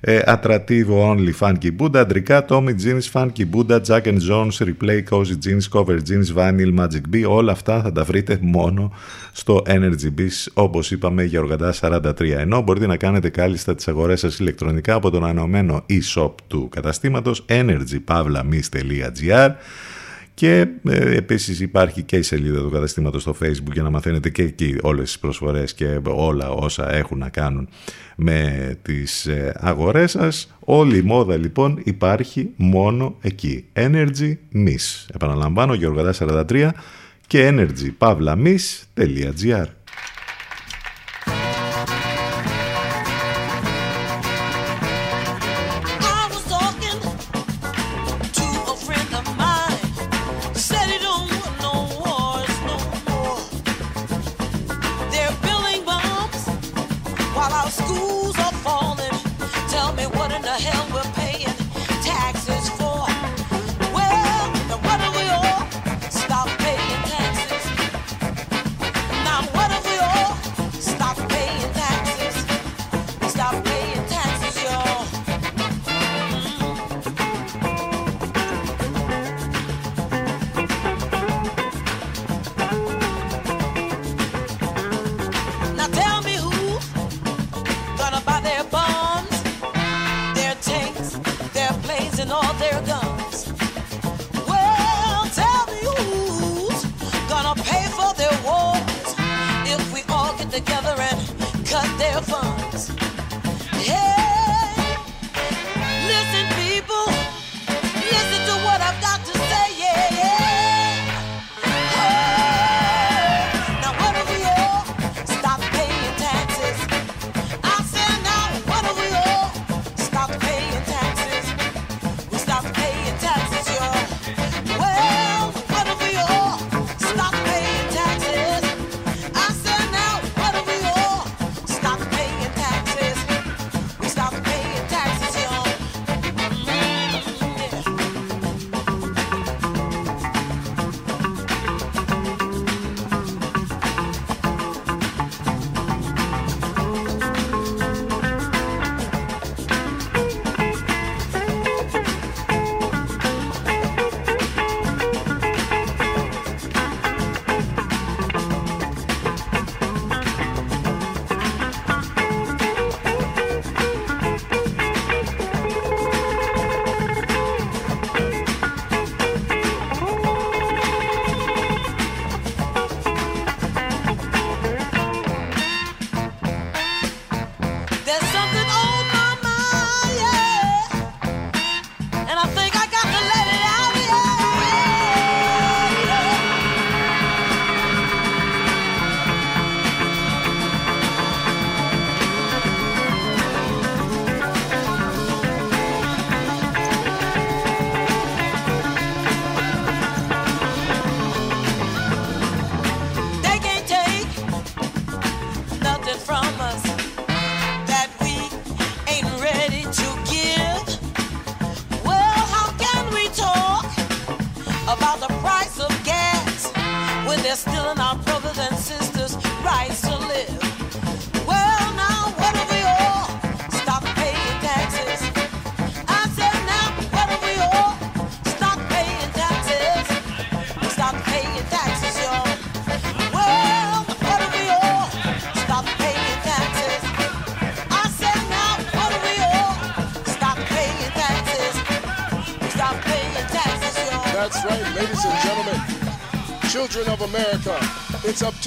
ε, 0.00 0.20
Attrativo 0.26 1.12
Only 1.12 1.32
Funky 1.40 1.70
Buddha, 1.78 1.96
αντρικά 1.96 2.44
Tommy 2.48 2.74
Jeans, 2.84 3.10
Funky 3.12 3.44
Buddha, 3.52 3.80
Jack 3.86 4.02
and 4.02 4.18
Jones, 4.30 4.58
Replay 4.58 5.02
Cozy 5.10 5.36
Jeans, 5.46 5.68
Cover 5.72 5.98
Jeans, 6.08 6.34
Vinyl, 6.36 6.74
Magic 6.78 7.14
B, 7.14 7.24
όλα 7.28 7.52
αυτά 7.52 7.82
θα 7.82 7.92
τα 7.92 8.04
βρείτε 8.04 8.38
μόνο 8.40 8.92
στο 9.32 9.62
Energy 9.66 10.10
Biz, 10.18 10.46
όπως 10.54 10.90
είπαμε 10.90 11.24
για 11.24 11.40
οργαντά 11.40 11.74
43. 11.80 12.20
Ενώ 12.20 12.62
μπορείτε 12.62 12.86
να 12.86 12.96
κάνετε 12.96 13.28
κάλλιστα 13.28 13.74
τις 13.74 13.88
αγορές 13.88 14.20
σας 14.20 14.38
ηλεκτρονικά 14.38 14.94
από 14.94 15.10
τον 15.10 15.24
ανωμένο 15.24 15.84
e-shop 15.90 16.32
του 16.46 16.68
καταστήματος 16.68 17.44
energypavlamis.gr 17.48 19.50
και 20.38 20.66
ε, 20.88 21.16
επίσης 21.16 21.60
υπάρχει 21.60 22.02
και 22.02 22.16
η 22.16 22.22
σελίδα 22.22 22.60
του 22.60 22.70
καταστήματος 22.70 23.22
στο 23.22 23.36
facebook 23.42 23.72
για 23.72 23.82
να 23.82 23.90
μαθαίνετε 23.90 24.30
και 24.30 24.42
εκεί 24.42 24.76
όλες 24.82 25.04
τις 25.04 25.18
προσφορές 25.18 25.74
και 25.74 26.00
όλα 26.04 26.50
όσα 26.50 26.94
έχουν 26.94 27.18
να 27.18 27.28
κάνουν 27.28 27.68
με 28.16 28.76
τις 28.82 29.26
ε, 29.26 29.52
αγορές 29.56 30.10
σας. 30.10 30.56
Όλη 30.60 30.96
η 30.96 31.02
μόδα 31.02 31.36
λοιπόν 31.36 31.80
υπάρχει 31.84 32.50
μόνο 32.56 33.16
εκεί. 33.20 33.64
Energy 33.72 34.34
Miss. 34.54 35.06
Επαναλαμβάνω, 35.14 35.74
Γιώργο 35.74 36.10
43 36.18 36.68
και 37.26 37.52
energypavlamis.gr 37.52 39.66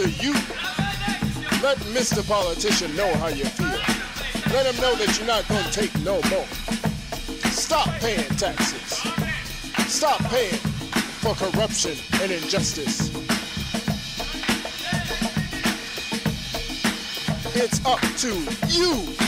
to 0.02 0.10
you. 0.10 0.34
Let 1.62 1.78
Mr. 1.94 2.28
Politician 2.28 2.96
know 2.96 3.14
how 3.18 3.28
you 3.28 3.46
feel. 3.46 3.68
Let 4.52 4.66
him 4.66 4.82
know 4.82 4.96
that 4.96 5.16
you're 5.16 5.28
not 5.28 5.48
going 5.48 5.64
to 5.64 5.72
take 5.72 5.94
no 6.02 6.20
more. 6.32 6.48
Stop 7.52 7.88
paying 8.00 8.28
taxes. 8.36 8.98
Stop 9.88 10.20
paying 10.22 10.58
for 11.22 11.36
corruption 11.36 11.96
and 12.22 12.32
injustice. 12.32 13.12
It's 17.54 17.86
up 17.86 18.02
to 18.18 18.34
you. 18.70 19.21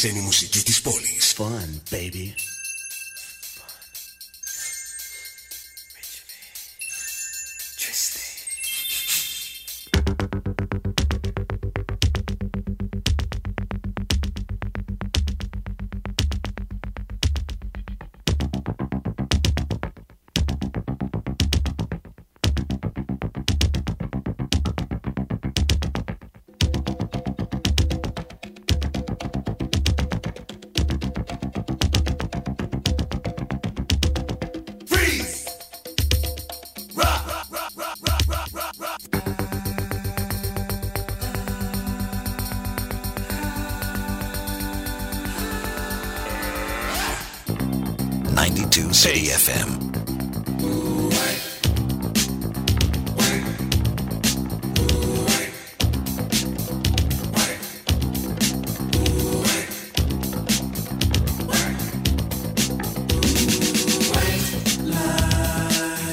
Ξένη 0.00 0.20
μουσική 0.20 0.47
92 48.38 48.92
City. 48.92 49.26
FM. 49.30 49.66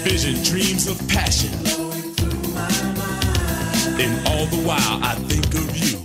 Vision, 0.03 0.41
dreams 0.43 0.87
of 0.87 0.97
passion. 1.07 1.53
And 4.01 4.27
all 4.27 4.47
the 4.47 4.63
while 4.65 4.79
I 5.03 5.13
think 5.27 5.53
of 5.53 5.77
you. 5.77 5.99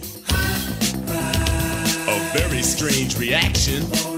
A 2.12 2.38
very 2.38 2.60
strange 2.60 3.18
reaction. 3.18 4.09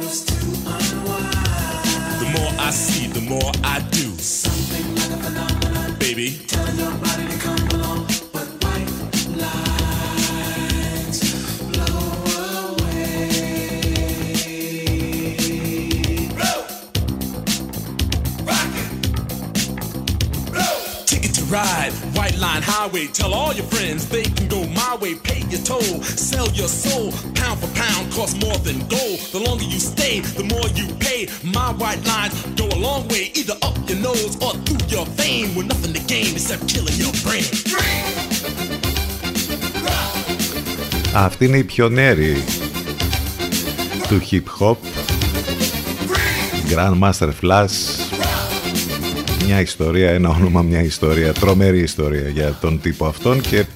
Way. 25.62 25.78
Pay 25.78 25.86
your 25.86 25.98
toll, 25.98 26.02
sell 26.02 26.48
your 26.54 26.68
soul. 26.68 27.12
Pound 27.34 27.60
for 27.60 27.70
pound 27.74 28.12
costs 28.12 28.36
more 28.44 28.58
than 28.58 28.78
gold. 28.88 29.18
The 29.32 29.40
longer 29.48 29.64
you 29.64 29.80
stay, 29.80 30.20
the 30.20 30.44
more 30.44 30.68
you 30.74 30.86
pay. 30.98 31.28
My 31.42 31.72
white 31.72 32.02
lines 32.06 32.34
go 32.56 32.66
a 32.66 32.78
long 32.78 33.08
way, 33.08 33.30
either 33.34 33.56
up 33.62 33.76
your 33.88 33.98
nose 33.98 34.36
or 34.40 34.52
through 34.64 34.86
your 34.88 35.06
vein. 35.16 35.54
With 35.54 35.66
nothing 35.66 35.92
to 35.94 36.00
gain 36.06 36.32
except 36.34 36.68
killing 36.68 36.96
your 36.98 37.12
brain. 37.24 37.44
Αυτή 41.14 41.44
είναι 41.44 41.58
η 41.58 41.64
πιονέρη 41.64 42.44
του 44.08 44.22
hip 44.30 44.44
hop. 44.60 44.76
Grandmaster 46.70 47.30
Flash. 47.42 47.68
Μια 49.46 49.60
ιστορία, 49.60 50.10
ένα 50.10 50.28
όνομα, 50.28 50.62
μια 50.62 50.82
ιστορία. 50.82 51.32
Τρομερή 51.32 51.78
ιστορία 51.78 52.28
για 52.28 52.58
τον 52.60 52.80
τύπο 52.80 53.06
αυτόν 53.06 53.40
και 53.40 53.48
για 53.48 53.66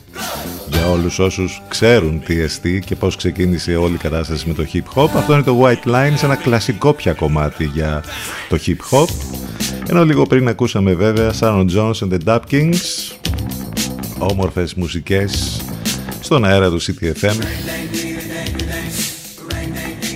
όλους 0.90 1.18
όσους 1.18 1.62
ξέρουν 1.68 2.22
τι 2.24 2.40
εστί 2.40 2.82
και 2.86 2.96
πώς 2.96 3.16
ξεκίνησε 3.16 3.76
όλη 3.76 3.94
η 3.94 3.98
κατάσταση 3.98 4.48
με 4.48 4.54
το 4.54 4.66
hip 4.72 4.94
hop. 4.94 5.08
Αυτό 5.14 5.32
είναι 5.32 5.42
το 5.42 5.62
White 5.62 5.88
Lines, 5.88 6.22
ένα 6.22 6.36
κλασικό 6.36 6.92
πια 6.92 7.12
κομμάτι 7.12 7.64
για 7.64 8.02
το 8.48 8.58
hip 8.66 8.76
hop. 8.90 9.08
Ενώ 9.88 10.04
λίγο 10.04 10.22
πριν 10.26 10.48
ακούσαμε 10.48 10.94
βέβαια 10.94 11.32
Sharon 11.40 11.66
Jones 11.76 11.92
and 11.92 12.08
the 12.12 12.18
Dap 12.24 12.40
Kings, 12.50 13.14
όμορφες 14.18 14.74
μουσικές 14.74 15.60
στον 16.20 16.44
αέρα 16.44 16.70
του 16.70 16.80
CTFM. 16.80 17.36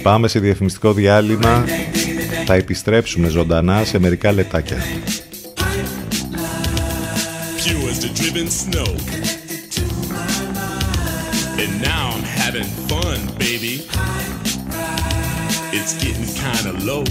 Πάμε 0.02 0.28
σε 0.28 0.38
διαφημιστικό 0.38 0.92
διάλειμμα. 0.92 1.64
Θα 2.47 2.55
επιστρέψουμε 2.55 3.28
ζωντανά 3.28 3.84
σε 3.84 3.98
μερικά 3.98 4.32
λεπτάκια. 4.32 4.76
Pure 7.64 7.88
as 7.90 7.98
the 8.05 8.10
driven 8.20 8.48
snow. 8.48 9.19
fun, 12.90 13.22
baby. 13.38 13.86
It's 15.72 15.94
getting 16.02 16.26
kinda 16.34 16.72
low. 16.84 17.04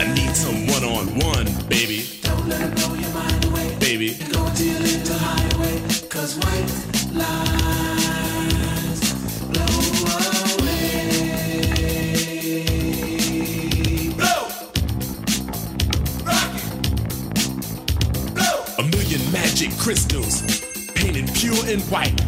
I 0.00 0.04
need 0.14 0.34
someone 0.34 0.84
on 0.84 1.18
one, 1.18 1.46
baby. 1.68 2.08
Don't 2.22 2.48
let 2.48 2.62
it 2.62 2.74
blow 2.76 2.94
your 2.94 3.10
mind 3.12 3.44
away. 3.44 3.76
Baby. 3.78 4.16
Go 4.32 4.48
to 4.54 4.64
your 4.64 4.80
little 4.80 5.18
highway. 5.18 5.82
Cause 6.08 6.38
white 6.42 6.72
lies 7.12 7.40
blow 9.52 9.74
away. 10.56 11.02
Blow. 14.16 14.48
Rock 16.24 16.54
it. 16.56 16.64
Blow. 18.34 18.56
A 18.78 18.82
million 18.82 19.20
magic 19.30 19.76
crystals 19.76 20.42
painted 20.94 21.28
pure 21.34 21.66
and 21.66 21.82
white 21.90 22.27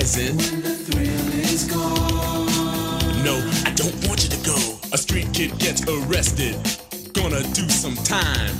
rising. 0.00 0.36
When 0.36 0.62
the 0.62 0.74
thrill 0.74 1.28
is 1.44 1.64
gone. 1.64 3.24
No, 3.24 3.36
I 3.66 3.72
don't 3.74 3.94
want 4.08 4.24
you 4.24 4.30
to 4.30 4.46
go. 4.46 4.56
A 4.92 4.98
street 4.98 5.28
kid 5.32 5.58
gets 5.58 5.82
arrested. 5.86 6.56
Gonna 7.12 7.42
do 7.52 7.68
some 7.68 7.96
time. 7.96 8.54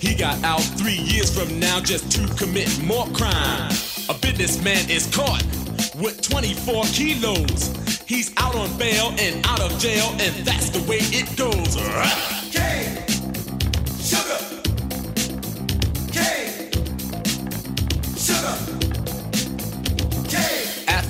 He 0.00 0.14
got 0.14 0.42
out 0.42 0.62
three 0.80 1.00
years 1.12 1.30
from 1.36 1.58
now 1.60 1.80
just 1.80 2.10
to 2.12 2.26
commit 2.34 2.68
more 2.82 3.06
crime. 3.08 3.70
A 4.08 4.14
businessman 4.14 4.88
is 4.88 5.06
caught 5.14 5.44
with 6.00 6.22
24 6.22 6.84
kilos. 6.84 7.76
He's 8.06 8.32
out 8.38 8.54
on 8.54 8.76
bail 8.78 9.12
and 9.18 9.46
out 9.46 9.60
of 9.60 9.78
jail, 9.78 10.08
and 10.18 10.34
that's 10.46 10.70
the 10.70 10.80
way 10.88 10.98
it 11.00 11.36
goes. 11.36 12.39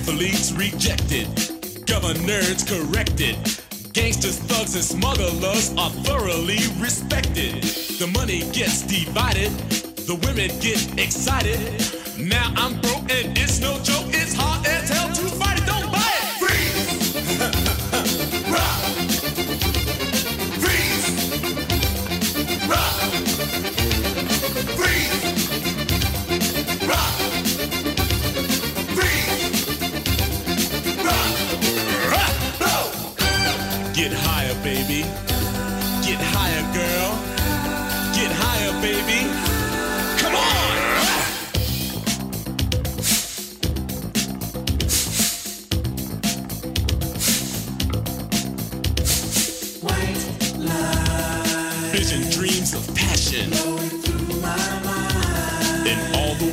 Athletes 0.01 0.51
rejected, 0.53 1.27
governors 1.85 2.63
corrected. 2.63 3.37
Gangsters, 3.93 4.39
thugs, 4.39 4.73
and 4.73 4.83
smugglers 4.83 5.75
are 5.77 5.91
thoroughly 5.91 6.57
respected. 6.79 7.61
The 8.01 8.07
money 8.07 8.39
gets 8.51 8.81
divided, 8.81 9.51
the 10.09 10.15
women 10.25 10.49
get 10.59 10.97
excited. 10.97 11.59
Now 12.17 12.51
I'm 12.57 12.81
broke 12.81 13.11
and 13.13 13.37
it's 13.37 13.59
no 13.59 13.77
joke. 13.83 14.07
It's 14.09 14.33
hard 14.33 14.60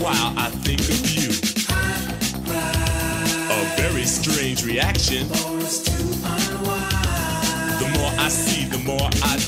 while 0.09 0.33
I 0.39 0.49
think 0.65 0.81
of 0.89 1.05
you. 1.13 1.29
A 3.53 3.61
very 3.77 4.05
strange 4.05 4.65
reaction. 4.65 5.29
The 7.79 7.89
more 7.95 8.13
I 8.17 8.29
see, 8.31 8.65
the 8.65 8.79
more 8.79 9.11
I 9.23 9.48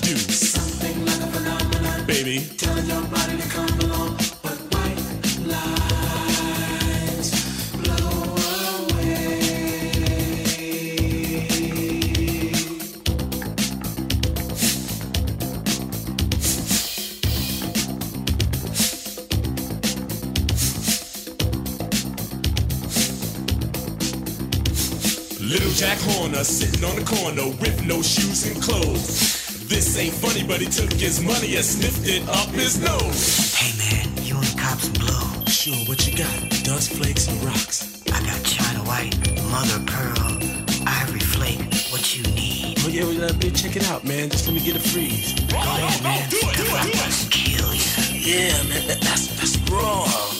sitting 26.80 26.98
on 26.98 27.04
the 27.04 27.10
corner 27.10 27.56
with 27.60 27.84
no 27.86 28.02
shoes 28.02 28.46
and 28.46 28.60
clothes. 28.62 29.68
This 29.68 29.96
ain't 29.98 30.14
funny, 30.14 30.44
but 30.44 30.60
he 30.60 30.66
took 30.66 30.92
his 30.92 31.22
money 31.22 31.56
and 31.56 31.64
sniffed 31.64 32.08
it 32.08 32.28
up 32.28 32.48
his 32.48 32.80
nose. 32.80 33.54
Hey 33.54 33.72
man, 33.78 34.24
you 34.24 34.36
and 34.36 34.58
cops 34.58 34.88
blow. 34.88 35.44
Sure, 35.46 35.76
what 35.86 36.06
you 36.06 36.16
got? 36.16 36.50
Dust 36.64 36.92
flakes 36.92 37.28
and 37.28 37.42
rocks. 37.44 38.02
I 38.12 38.20
got 38.24 38.42
China 38.44 38.80
White, 38.84 39.16
Mother 39.50 39.80
Pearl, 39.86 40.38
Ivory 40.86 41.20
Flake. 41.20 41.60
What 41.92 42.16
you 42.16 42.22
need? 42.34 42.78
Oh 42.80 42.88
yeah, 42.88 43.04
well, 43.04 43.24
uh, 43.24 43.32
bitch, 43.32 43.62
check 43.62 43.76
it 43.76 43.84
out, 43.90 44.04
man. 44.04 44.30
Just 44.30 44.46
let 44.46 44.54
me 44.54 44.60
get 44.60 44.76
a 44.76 44.80
freeze. 44.80 45.34
Go 45.50 45.56
ahead, 45.56 46.02
man. 46.02 46.28
do 46.30 46.36
it, 46.36 46.56
do 46.56 46.62
it, 46.62 46.82
do 46.82 46.98
it. 46.98 47.30
kill 47.30 47.74
you. 47.74 47.90
Yeah, 48.14 48.62
man, 48.64 48.86
that, 48.88 49.00
that's 49.00 49.28
that's 49.38 49.56
raw. 49.70 50.39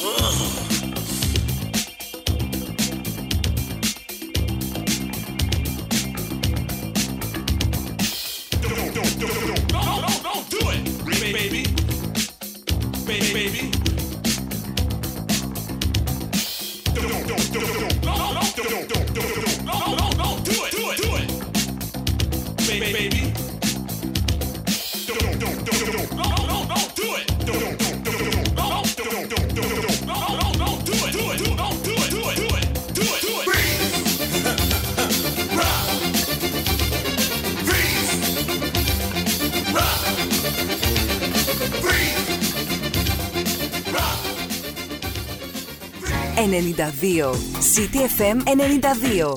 92. 46.61 47.33
City 47.75 48.01
FM 48.19 48.39
92. 48.45 49.35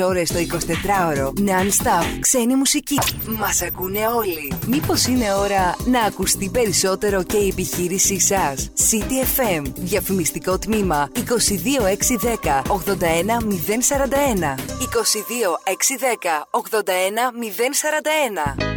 24 0.00 0.04
ώρες 0.06 0.32
το 0.32 0.38
24ωρο. 0.38 1.26
Non-stop. 1.26 2.04
Ξένη 2.20 2.54
μουσική. 2.54 2.98
Μας 3.38 3.62
ακούνε 3.62 4.06
όλοι. 4.06 4.52
Μήπως 4.66 5.06
είναι 5.06 5.34
ώρα 5.34 5.76
να 5.84 6.00
ακουστεί 6.00 6.48
περισσότερο 6.52 7.22
και 7.22 7.36
η 7.36 7.48
επιχείρησή 7.48 8.20
σας; 8.20 8.70
City 8.90 9.24
FM. 9.38 9.62
Διαφημιστικό 9.74 10.58
τμήμα 10.58 11.08
22610 11.14 12.62
81041. 12.68 14.54
22610 14.78 16.48
81041. 16.50 18.73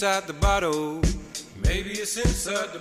inside 0.00 0.26
the 0.26 0.32
bottle. 0.32 0.98
Maybe 1.62 1.90
it's 1.90 2.16
inside 2.16 2.72
the 2.72 2.78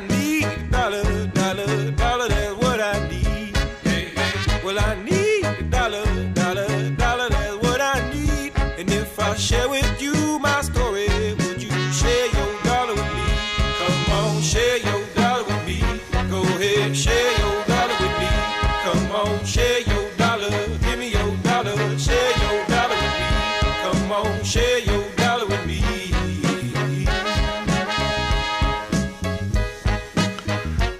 Need. 0.00 0.47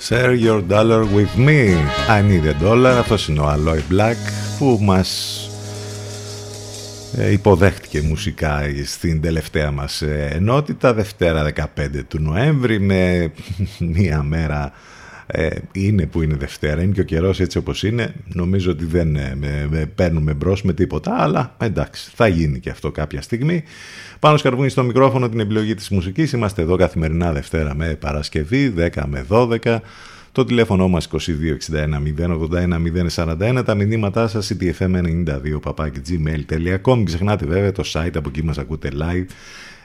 Share 0.08 0.34
your 0.34 0.62
dollar 0.62 1.04
with 1.04 1.36
me. 1.36 1.74
I 2.08 2.22
need 2.22 2.46
a 2.46 2.62
dollar 2.62 2.98
Αυτός 2.98 3.28
είναι 3.28 3.40
ο 3.40 3.52
Alloy 3.52 3.92
Black 3.92 4.16
που 4.58 4.78
μας 4.82 5.40
ε, 7.16 7.32
υποδέχτηκε 7.32 8.02
μουσικά 8.02 8.60
στην 8.84 9.20
τελευταία 9.20 9.70
μας 9.70 10.02
ε, 10.02 10.30
ενότητα 10.32 10.94
Δευτέρα 10.94 11.52
15 11.56 11.64
του 12.08 12.20
Νοέμβρη 12.20 12.80
με 12.80 13.32
μία 13.94 14.22
μέρα 14.22 14.72
ε, 15.30 15.48
είναι 15.72 16.06
που 16.06 16.22
είναι 16.22 16.34
Δευτέρα, 16.34 16.82
είναι 16.82 16.92
και 16.92 17.00
ο 17.00 17.04
καιρός 17.04 17.40
έτσι 17.40 17.58
όπως 17.58 17.82
είναι. 17.82 18.14
Νομίζω 18.32 18.70
ότι 18.70 18.84
δεν 18.84 19.16
ε, 19.16 19.90
παίρνουμε 19.94 20.34
μπρος 20.34 20.62
με 20.62 20.72
τίποτα, 20.72 21.16
αλλά 21.18 21.54
εντάξει, 21.58 22.10
θα 22.14 22.28
γίνει 22.28 22.60
και 22.60 22.70
αυτό 22.70 22.90
κάποια 22.90 23.22
στιγμή. 23.22 23.62
Πάνω 24.18 24.36
σκαρβούνι 24.36 24.68
στο 24.68 24.82
μικρόφωνο 24.82 25.28
την 25.28 25.40
επιλογή 25.40 25.74
της 25.74 25.88
μουσικής. 25.88 26.32
Είμαστε 26.32 26.62
εδώ 26.62 26.76
καθημερινά 26.76 27.32
Δευτέρα 27.32 27.74
με 27.74 27.96
Παρασκευή, 28.00 28.74
10 28.76 28.88
με 29.06 29.24
12. 29.28 29.80
Το 30.32 30.44
τηλέφωνο 30.44 30.88
μας 30.88 31.08
2261-081-041, 31.12 33.62
τα 33.64 33.74
μηνύματά 33.74 34.28
σας 34.28 34.52
ctfm92-gmail.com. 34.52 37.02
Ξεχνάτε 37.04 37.46
βέβαια 37.46 37.72
το 37.72 37.82
site, 37.92 38.16
από 38.16 38.28
εκεί 38.28 38.44
μας 38.44 38.58
ακούτε 38.58 38.90
live 38.92 39.26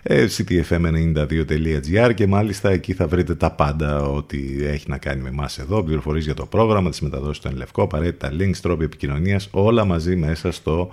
ε, 0.06 0.26
ctfm92.gr 0.38 2.12
και 2.14 2.28
μάλιστα 2.28 2.70
εκεί 2.70 2.94
θα 2.94 3.08
βρείτε 3.08 3.36
τα 3.36 3.52
πάντα 3.52 4.02
ό,τι 4.02 4.66
έχει 4.66 4.90
να 4.90 4.98
κάνει 4.98 5.22
με 5.22 5.30
εμάς 5.30 5.58
εδώ, 5.58 5.84
Πληροφορίες 5.84 6.26
για 6.26 6.34
το 6.34 6.46
πρόγραμμα, 6.46 6.90
τις 6.90 7.02
μεταδόσεις 7.02 7.42
του 7.42 7.48
Ενλευκό, 7.48 7.84
απαραίτητα 7.84 8.32
links, 8.40 8.58
τρόποι 8.62 8.84
επικοινωνίας, 8.84 9.48
όλα 9.52 9.86
μαζί 9.86 10.16
μέσα 10.16 10.52
στο 10.52 10.92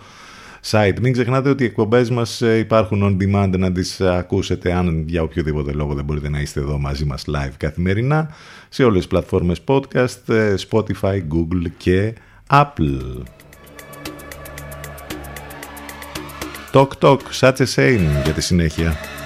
site. 0.70 1.00
Μην 1.00 1.12
ξεχνάτε 1.12 1.48
ότι 1.48 1.62
οι 1.62 1.66
εκπομπές 1.66 2.10
μας 2.10 2.42
ε, 2.42 2.58
υπάρχουν 2.58 3.02
on 3.02 3.22
demand 3.22 3.58
να 3.58 3.72
τις 3.72 4.00
ακούσετε 4.00 4.72
αν 4.72 5.04
για 5.08 5.22
οποιοδήποτε 5.22 5.72
λόγο 5.72 5.94
δεν 5.94 6.04
μπορείτε 6.04 6.28
να 6.28 6.40
είστε 6.40 6.60
εδώ 6.60 6.78
μαζί 6.78 7.04
μας 7.04 7.24
live 7.28 7.54
καθημερινά 7.56 8.34
σε 8.68 8.84
όλες 8.84 8.98
τις 8.98 9.06
πλατφόρμες 9.06 9.60
podcast, 9.66 10.28
ε, 10.28 10.54
Spotify, 10.70 11.16
Google 11.16 11.66
και 11.76 12.14
Apple. 12.50 13.22
Τοκ 16.72 16.96
τοκ, 16.96 17.20
such 17.40 17.56
a 17.56 17.64
για 18.24 18.32
τη 18.34 18.40
συνέχεια. 18.40 19.19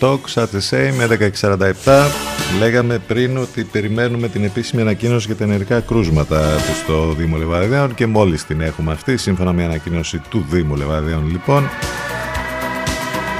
Talk 0.00 0.10
Talk, 0.10 0.36
at 0.36 0.50
the 0.52 0.60
same, 0.70 1.00
11.47. 1.00 2.10
Λέγαμε 2.58 2.98
πριν 2.98 3.36
ότι 3.36 3.64
περιμένουμε 3.64 4.28
την 4.28 4.44
επίσημη 4.44 4.82
ανακοίνωση 4.82 5.26
για 5.26 5.36
τα 5.36 5.44
ενεργά 5.44 5.80
κρούσματα 5.80 6.58
στο 6.58 7.12
Δήμο 7.12 7.36
Λεβαδέων 7.36 7.94
και 7.94 8.06
μόλις 8.06 8.46
την 8.46 8.60
έχουμε 8.60 8.92
αυτή, 8.92 9.16
σύμφωνα 9.16 9.52
με 9.52 9.64
ανακοίνωση 9.64 10.18
του 10.30 10.46
Δήμου 10.50 10.76
Λεβαδέων 10.76 11.30
λοιπόν, 11.30 11.68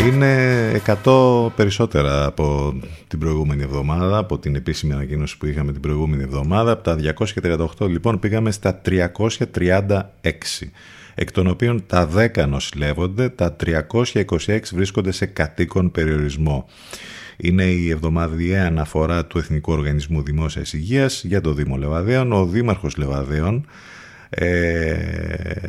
είναι 0.07 0.83
100 1.05 1.53
περισσότερα 1.57 2.27
από 2.27 2.75
την 3.09 3.19
προηγούμενη 3.19 3.63
εβδομάδα, 3.63 4.19
από 4.19 4.39
την 4.39 4.55
επίσημη 4.55 4.93
ανακοίνωση 4.93 5.39
που 5.39 5.47
είχαμε 5.47 5.73
την 5.73 5.81
προηγούμενη 5.81 6.23
εβδομάδα. 6.23 6.73
Από 6.73 6.83
τα 6.83 6.97
238 7.79 7.89
λοιπόν 7.89 8.19
πήγαμε 8.19 8.51
στα 8.51 8.81
336 8.87 9.03
εκ 11.21 11.33
των 11.33 11.47
οποίων 11.47 11.87
τα 11.87 12.09
10 12.17 12.47
νοσηλεύονται, 12.49 13.29
τα 13.29 13.57
326 13.65 14.59
βρίσκονται 14.73 15.13
σε 15.13 15.27
κατοίκον 15.27 15.91
περιορισμό. 15.91 16.67
Είναι 17.37 17.65
η 17.65 17.91
εβδομαδιαία 17.91 18.67
αναφορά 18.67 19.27
του 19.27 19.39
Εθνικού 19.39 19.73
Οργανισμού 19.73 20.23
Δημόσιας 20.23 20.73
Υγείας 20.73 21.25
για 21.25 21.41
το 21.41 21.53
Δήμο 21.53 21.77
Λεβαδέων. 21.77 22.33
Ο 22.33 22.47
Δήμαρχος 22.47 22.97
Λεβαδέων 22.97 23.67
ε, 24.31 24.97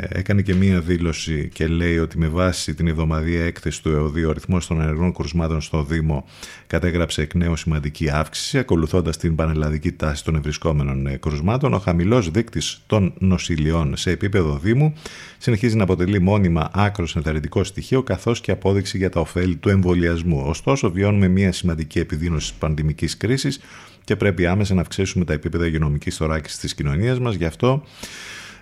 έκανε 0.10 0.42
και 0.42 0.54
μία 0.54 0.80
δήλωση 0.80 1.50
και 1.54 1.68
λέει 1.68 1.98
ότι 1.98 2.18
με 2.18 2.28
βάση 2.28 2.74
την 2.74 2.88
εβδομαδία 2.88 3.46
έκθεση 3.46 3.82
του 3.82 3.90
ΕΟΔΗ 3.90 4.26
ο 4.26 4.30
αριθμός 4.30 4.68
των 4.68 4.82
ενεργών 4.82 5.14
κρουσμάτων 5.14 5.62
στο 5.62 5.84
Δήμο 5.84 6.26
κατέγραψε 6.68 7.22
εκ 7.22 7.34
νέου 7.34 7.56
σημαντική 7.56 8.10
αύξηση 8.10 8.58
ακολουθώντας 8.58 9.18
την 9.18 9.36
πανελλαδική 9.36 9.92
τάση 9.92 10.24
των 10.24 10.36
ευρισκόμενων 10.36 11.08
ε, 11.08 11.18
κρουσμάτων. 11.18 11.74
Ο 11.74 11.80
χαμηλός 11.80 12.32
δείκτης 12.32 12.82
των 12.88 13.14
νοσηλειών 13.18 13.98
σε 13.98 14.12
επίπεδο 14.12 14.60
Δήμου 14.64 14.94
συνεχίζει 15.38 15.76
να 15.76 15.84
αποτελεί 15.84 16.22
μόνιμα 16.22 16.70
άκρος 16.74 17.16
ενθαρρυντικό 17.16 17.64
στοιχείο 17.64 18.04
καθώς 18.04 18.42
και 18.42 18.52
απόδειξη 18.52 18.98
για 18.98 19.10
τα 19.10 19.20
ωφέλη 19.20 19.56
του 19.56 19.70
εμβολιασμού. 19.70 20.44
Ωστόσο 20.46 20.92
βιώνουμε 20.92 21.28
μία 21.28 21.52
σημαντική 21.52 22.00
επιδείνωση 22.00 22.50
της 22.50 22.60
πανδημικής 22.60 23.18
κρίσης 23.18 23.60
και 24.04 24.16
πρέπει 24.16 24.46
άμεσα 24.46 24.74
να 24.74 24.82
αυξήσουμε 24.82 25.26
τα 25.26 25.34
επίπεδα 25.34 25.66
υγειονομικής 25.66 26.16
θωράκισης 26.16 26.60
της 26.60 26.74
κοινωνίας 26.74 27.20
μας. 27.20 27.36
Γι' 27.36 27.46
αυτό 27.46 27.84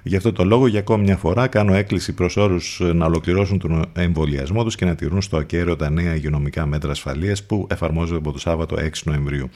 Γι' 0.07 0.15
αυτό 0.15 0.31
το 0.31 0.43
λόγο 0.43 0.67
για 0.67 0.79
ακόμη 0.79 1.03
μια 1.03 1.17
φορά 1.17 1.47
κάνω 1.47 1.73
έκκληση 1.73 2.13
προς 2.13 2.38
όρους 2.38 2.81
να 2.93 3.05
ολοκληρώσουν 3.05 3.59
τον 3.59 3.85
εμβολιασμό 3.93 4.63
τους 4.63 4.75
και 4.75 4.85
να 4.85 4.95
τηρούν 4.95 5.21
στο 5.21 5.38
ακέραιο 5.38 5.75
τα 5.75 5.89
νέα 5.89 6.15
υγειονομικά 6.15 6.65
μέτρα 6.65 6.91
ασφαλείας 6.91 7.43
που 7.43 7.67
εφαρμόζονται 7.69 8.19
από 8.19 8.31
το 8.31 8.39
Σάββατο 8.39 8.75
6 8.79 8.89
Νοεμβρίου. 9.03 9.49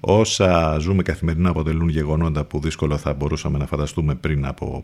Όσα 0.00 0.76
ζούμε 0.78 1.02
καθημερινά 1.02 1.50
αποτελούν 1.50 1.88
γεγονότα 1.88 2.44
που 2.44 2.60
δύσκολα 2.60 2.96
θα 2.96 3.14
μπορούσαμε 3.14 3.58
να 3.58 3.66
φανταστούμε 3.66 4.14
πριν 4.14 4.46
από 4.46 4.82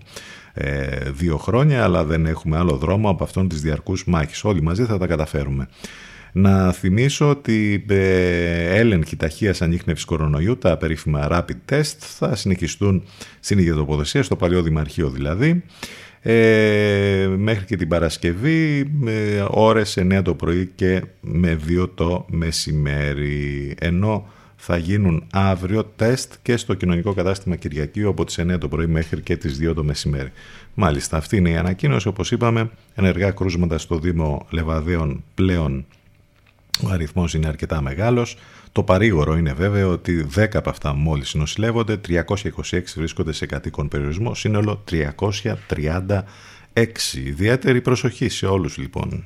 ε, 0.52 1.10
δύο 1.10 1.36
χρόνια, 1.36 1.84
αλλά 1.84 2.05
δεν 2.05 2.26
έχουμε 2.26 2.56
άλλο 2.56 2.76
δρόμο 2.76 3.10
από 3.10 3.24
αυτόν 3.24 3.48
της 3.48 3.60
διαρκούς 3.60 4.05
μάχης. 4.06 4.44
Όλοι 4.44 4.62
μαζί 4.62 4.84
θα 4.84 4.98
τα 4.98 5.06
καταφέρουμε. 5.06 5.68
Να 6.32 6.72
θυμίσω 6.72 7.28
ότι 7.30 7.84
ε, 7.88 8.78
έλεγχοι 8.78 9.16
ταχείας 9.16 9.62
ανείχνευσης 9.62 10.04
κορονοϊού, 10.04 10.59
τα 10.59 10.76
περίφημα 10.76 11.28
rapid 11.30 11.72
test, 11.72 11.94
θα 11.98 12.36
συνεχιστούν 12.36 13.02
στην 13.40 13.59
ίδια 13.59 13.74
τοποθεσία, 13.74 14.22
στο 14.22 14.36
παλιό 14.36 14.62
δημαρχείο 14.62 15.10
δηλαδή, 15.10 15.62
ε, 16.20 17.28
μέχρι 17.36 17.64
και 17.64 17.76
την 17.76 17.88
Παρασκευή, 17.88 18.90
ε, 19.06 19.44
ώρες 19.48 19.96
9 19.96 20.22
το 20.22 20.34
πρωί 20.34 20.70
και 20.74 21.02
με 21.20 21.59
2 21.68 21.90
το 21.94 22.26
μεσημέρι. 22.30 23.74
Ενώ 23.78 24.26
θα 24.56 24.76
γίνουν 24.76 25.24
αύριο 25.32 25.84
τεστ 25.84 26.32
και 26.42 26.56
στο 26.56 26.74
κοινωνικό 26.74 27.12
κατάστημα 27.12 27.56
Κυριακή 27.56 28.02
από 28.02 28.24
τις 28.24 28.38
9 28.38 28.59
το 28.59 28.68
πρωί 28.68 28.86
μέχρι 28.86 29.20
και 29.20 29.36
τις 29.36 29.59
2 29.59 29.74
το 29.74 29.84
μεσημέρι. 29.84 30.32
Μάλιστα, 30.74 31.16
αυτή 31.16 31.36
είναι 31.36 31.50
η 31.50 31.56
ανακοίνωση, 31.56 32.09
όπως 32.09 32.30
είπαμε, 32.30 32.70
ενεργά 32.94 33.30
κρούσματα 33.30 33.78
στο 33.78 33.98
Δήμο 33.98 34.46
Λεβαδέων 34.50 35.24
πλέον 35.34 35.86
ο 36.81 36.89
αριθμός 36.90 37.35
είναι 37.35 37.49
αρκετά 37.49 37.81
μεγάλος. 37.81 38.36
Το 38.73 38.82
παρήγορο 38.82 39.36
είναι 39.36 39.53
βέβαιο 39.53 39.90
ότι 39.90 40.27
10 40.36 40.47
από 40.53 40.70
αυτά 40.70 40.94
μόλις 40.94 41.35
νοσηλεύονται, 41.35 41.97
326 41.97 42.94
βρίσκονται 42.94 43.32
σε 43.32 43.47
κατοίκον 43.47 43.89
περιορισμό, 43.89 44.35
σύνολο 44.35 44.85
336. 44.90 46.24
Ιδιαίτερη 47.15 47.81
προσοχή 47.81 48.28
σε 48.28 48.47
όλους 48.47 48.77
λοιπόν. 48.77 49.24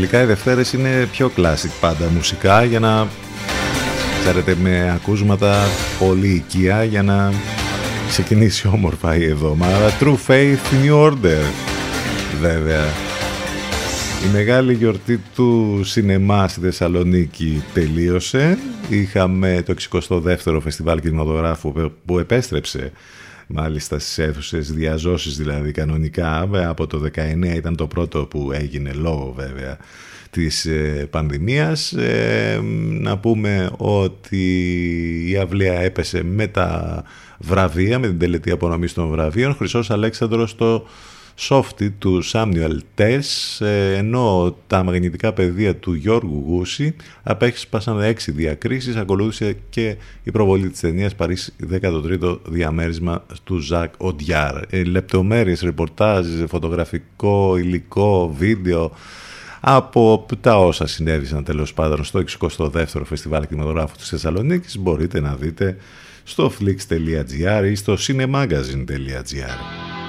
τελικά 0.00 0.22
οι 0.22 0.26
Δευτέρες 0.26 0.72
είναι 0.72 1.08
πιο 1.12 1.30
classic 1.36 1.70
πάντα 1.80 2.08
μουσικά 2.14 2.64
για 2.64 2.80
να 2.80 3.06
ξέρετε 4.20 4.56
με 4.62 4.90
ακούσματα 4.94 5.56
πολύ 5.98 6.28
οικία 6.28 6.84
για 6.84 7.02
να 7.02 7.32
ξεκινήσει 8.08 8.66
όμορφα 8.66 9.16
η 9.16 9.24
εβδομάδα. 9.24 9.92
True 10.00 10.16
Faith 10.26 10.84
New 10.84 11.06
Order 11.06 11.42
βέβαια. 12.40 12.84
Η 14.24 14.32
μεγάλη 14.32 14.74
γιορτή 14.74 15.20
του 15.34 15.80
σινεμά 15.84 16.48
στη 16.48 16.60
Θεσσαλονίκη 16.60 17.62
τελείωσε. 17.74 18.58
Είχαμε 18.88 19.62
το 19.66 19.74
62ο 20.08 20.58
Φεστιβάλ 20.62 21.00
Κινηματογράφου 21.00 21.72
που 22.04 22.18
επέστρεψε 22.18 22.92
μάλιστα 23.48 23.98
στις 23.98 24.18
αίθουσες 24.18 24.72
διαζώσεις 24.72 25.36
δηλαδή 25.36 25.70
κανονικά. 25.72 26.48
Από 26.52 26.86
το 26.86 27.02
19 27.14 27.54
ήταν 27.56 27.76
το 27.76 27.86
πρώτο 27.86 28.26
που 28.26 28.52
έγινε 28.52 28.92
λόγω 28.92 29.32
βέβαια 29.36 29.78
της 30.30 30.66
ε, 30.66 31.06
πανδημίας. 31.10 31.92
Ε, 31.92 32.60
να 33.00 33.18
πούμε 33.18 33.70
ότι 33.76 34.46
η 35.30 35.36
αυλαία 35.36 35.80
έπεσε 35.80 36.22
με 36.22 36.46
τα 36.46 37.02
βραβεία, 37.38 37.98
με 37.98 38.06
την 38.06 38.18
τελετή 38.18 38.50
απονομής 38.50 38.92
των 38.92 39.08
βραβείων. 39.08 39.54
Χρυσός 39.54 39.90
Αλέξανδρος 39.90 40.54
το 40.56 40.86
Softy 41.38 41.90
του 41.98 42.22
Samuel 42.32 42.78
Tess, 42.98 43.20
ε, 43.66 43.94
ενώ 43.94 44.56
τα 44.66 44.82
μαγνητικά 44.82 45.32
πεδία 45.32 45.76
του 45.76 45.94
Γιώργου 45.94 46.42
Γούση 46.46 46.94
απέχυσπασαν 47.22 48.00
έξι 48.00 48.30
διακρίσεις, 48.30 48.96
ακολούθησε 48.96 49.56
και 49.70 49.96
η 50.22 50.30
προβολή 50.30 50.68
της 50.68 50.80
ταινίας 50.80 51.14
Παρίσι 51.14 51.52
13ο 51.70 52.38
διαμέρισμα 52.48 53.26
του 53.44 53.58
Ζακ 53.58 53.92
Οντιάρ. 53.96 54.62
Ε, 54.70 54.84
λεπτομέρειες, 54.84 55.60
ρεπορτάζ, 55.60 56.26
φωτογραφικό, 56.48 57.56
υλικό, 57.56 58.34
βίντεο, 58.38 58.92
από 59.60 60.26
τα 60.40 60.58
όσα 60.58 60.86
συνέβησαν 60.86 61.44
τέλος 61.44 61.74
πάντων 61.74 62.04
στο 62.04 62.24
62ο 62.58 63.02
Φεστιβάλ 63.04 63.46
Κινηματογράφου 63.46 63.96
της 63.96 64.08
Θεσσαλονίκης 64.08 64.78
μπορείτε 64.78 65.20
να 65.20 65.34
δείτε 65.34 65.76
στο 66.24 66.52
flix.gr 66.60 67.70
ή 67.70 67.74
στο 67.74 67.96
cinemagazine.gr. 67.98 70.07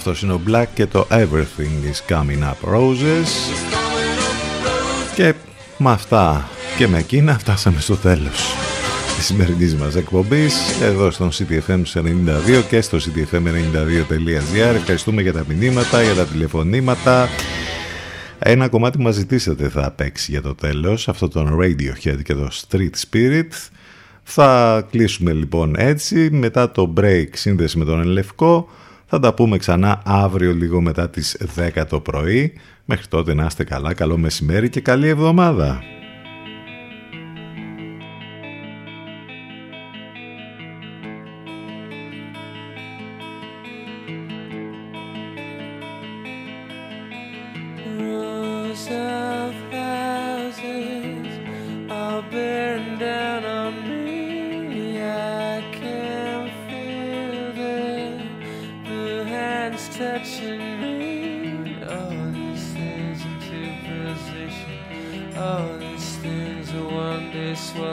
roses. 0.00 0.06
Αυτός 0.06 0.22
είναι 0.22 0.32
ο 0.32 0.40
Black 0.48 0.66
και 0.74 0.86
το 0.86 1.06
Everything 1.10 1.90
is 1.90 2.14
Coming 2.14 2.42
Up 2.42 2.74
Roses. 2.74 3.28
Και 5.14 5.34
με 5.78 5.90
αυτά 5.90 6.48
και 6.76 6.88
με 6.88 6.98
εκείνα 6.98 7.38
φτάσαμε 7.38 7.80
στο 7.80 7.96
τέλος 7.96 8.54
της 9.16 9.24
σημερινής 9.26 9.74
μας 9.74 9.96
εκπομπής 9.96 10.80
εδώ 10.82 11.10
στον 11.10 11.30
CTFM 11.30 11.82
92 11.94 12.62
και 12.68 12.80
στο 12.80 12.98
ctfm92.gr 12.98 14.74
Ευχαριστούμε 14.74 15.22
για 15.22 15.32
τα 15.32 15.44
μηνύματα, 15.48 16.02
για 16.02 16.14
τα 16.14 16.24
τηλεφωνήματα 16.24 17.28
ένα 18.38 18.68
κομμάτι 18.68 18.98
μας 18.98 19.14
ζητήσατε 19.14 19.68
θα 19.68 19.90
παίξει 19.90 20.30
για 20.30 20.42
το 20.42 20.54
τέλος 20.54 21.08
αυτό 21.08 21.28
τον 21.28 21.58
Radiohead 21.60 22.22
και 22.22 22.34
το 22.34 22.48
Street 22.52 22.90
Spirit 23.10 23.50
θα 24.22 24.80
κλείσουμε 24.90 25.32
λοιπόν 25.32 25.74
έτσι 25.78 26.30
μετά 26.32 26.70
το 26.70 26.92
break 26.96 27.28
σύνδεση 27.32 27.78
με 27.78 27.84
τον 27.84 28.00
Ελευκό 28.00 28.68
θα 29.12 29.18
τα 29.18 29.34
πούμε 29.34 29.56
ξανά 29.56 30.02
αύριο 30.04 30.52
λίγο 30.52 30.80
μετά 30.80 31.10
τις 31.10 31.36
10 31.56 31.84
το 31.88 32.00
πρωί. 32.00 32.52
Μέχρι 32.84 33.06
τότε 33.06 33.34
να 33.34 33.44
είστε 33.44 33.64
καλά, 33.64 33.94
καλό 33.94 34.16
μεσημέρι 34.16 34.68
και 34.68 34.80
καλή 34.80 35.08
εβδομάδα 35.08 35.82
touching 60.00 60.80
me. 60.80 61.84
All 61.84 62.32
these 62.32 62.72
things 62.72 63.20
into 63.22 63.60
position. 63.84 65.36
All 65.36 65.76
these 65.76 66.16
things 66.16 66.72
are 66.72 66.88
one 66.88 67.30
day 67.32 67.54
swallowed. 67.54 67.89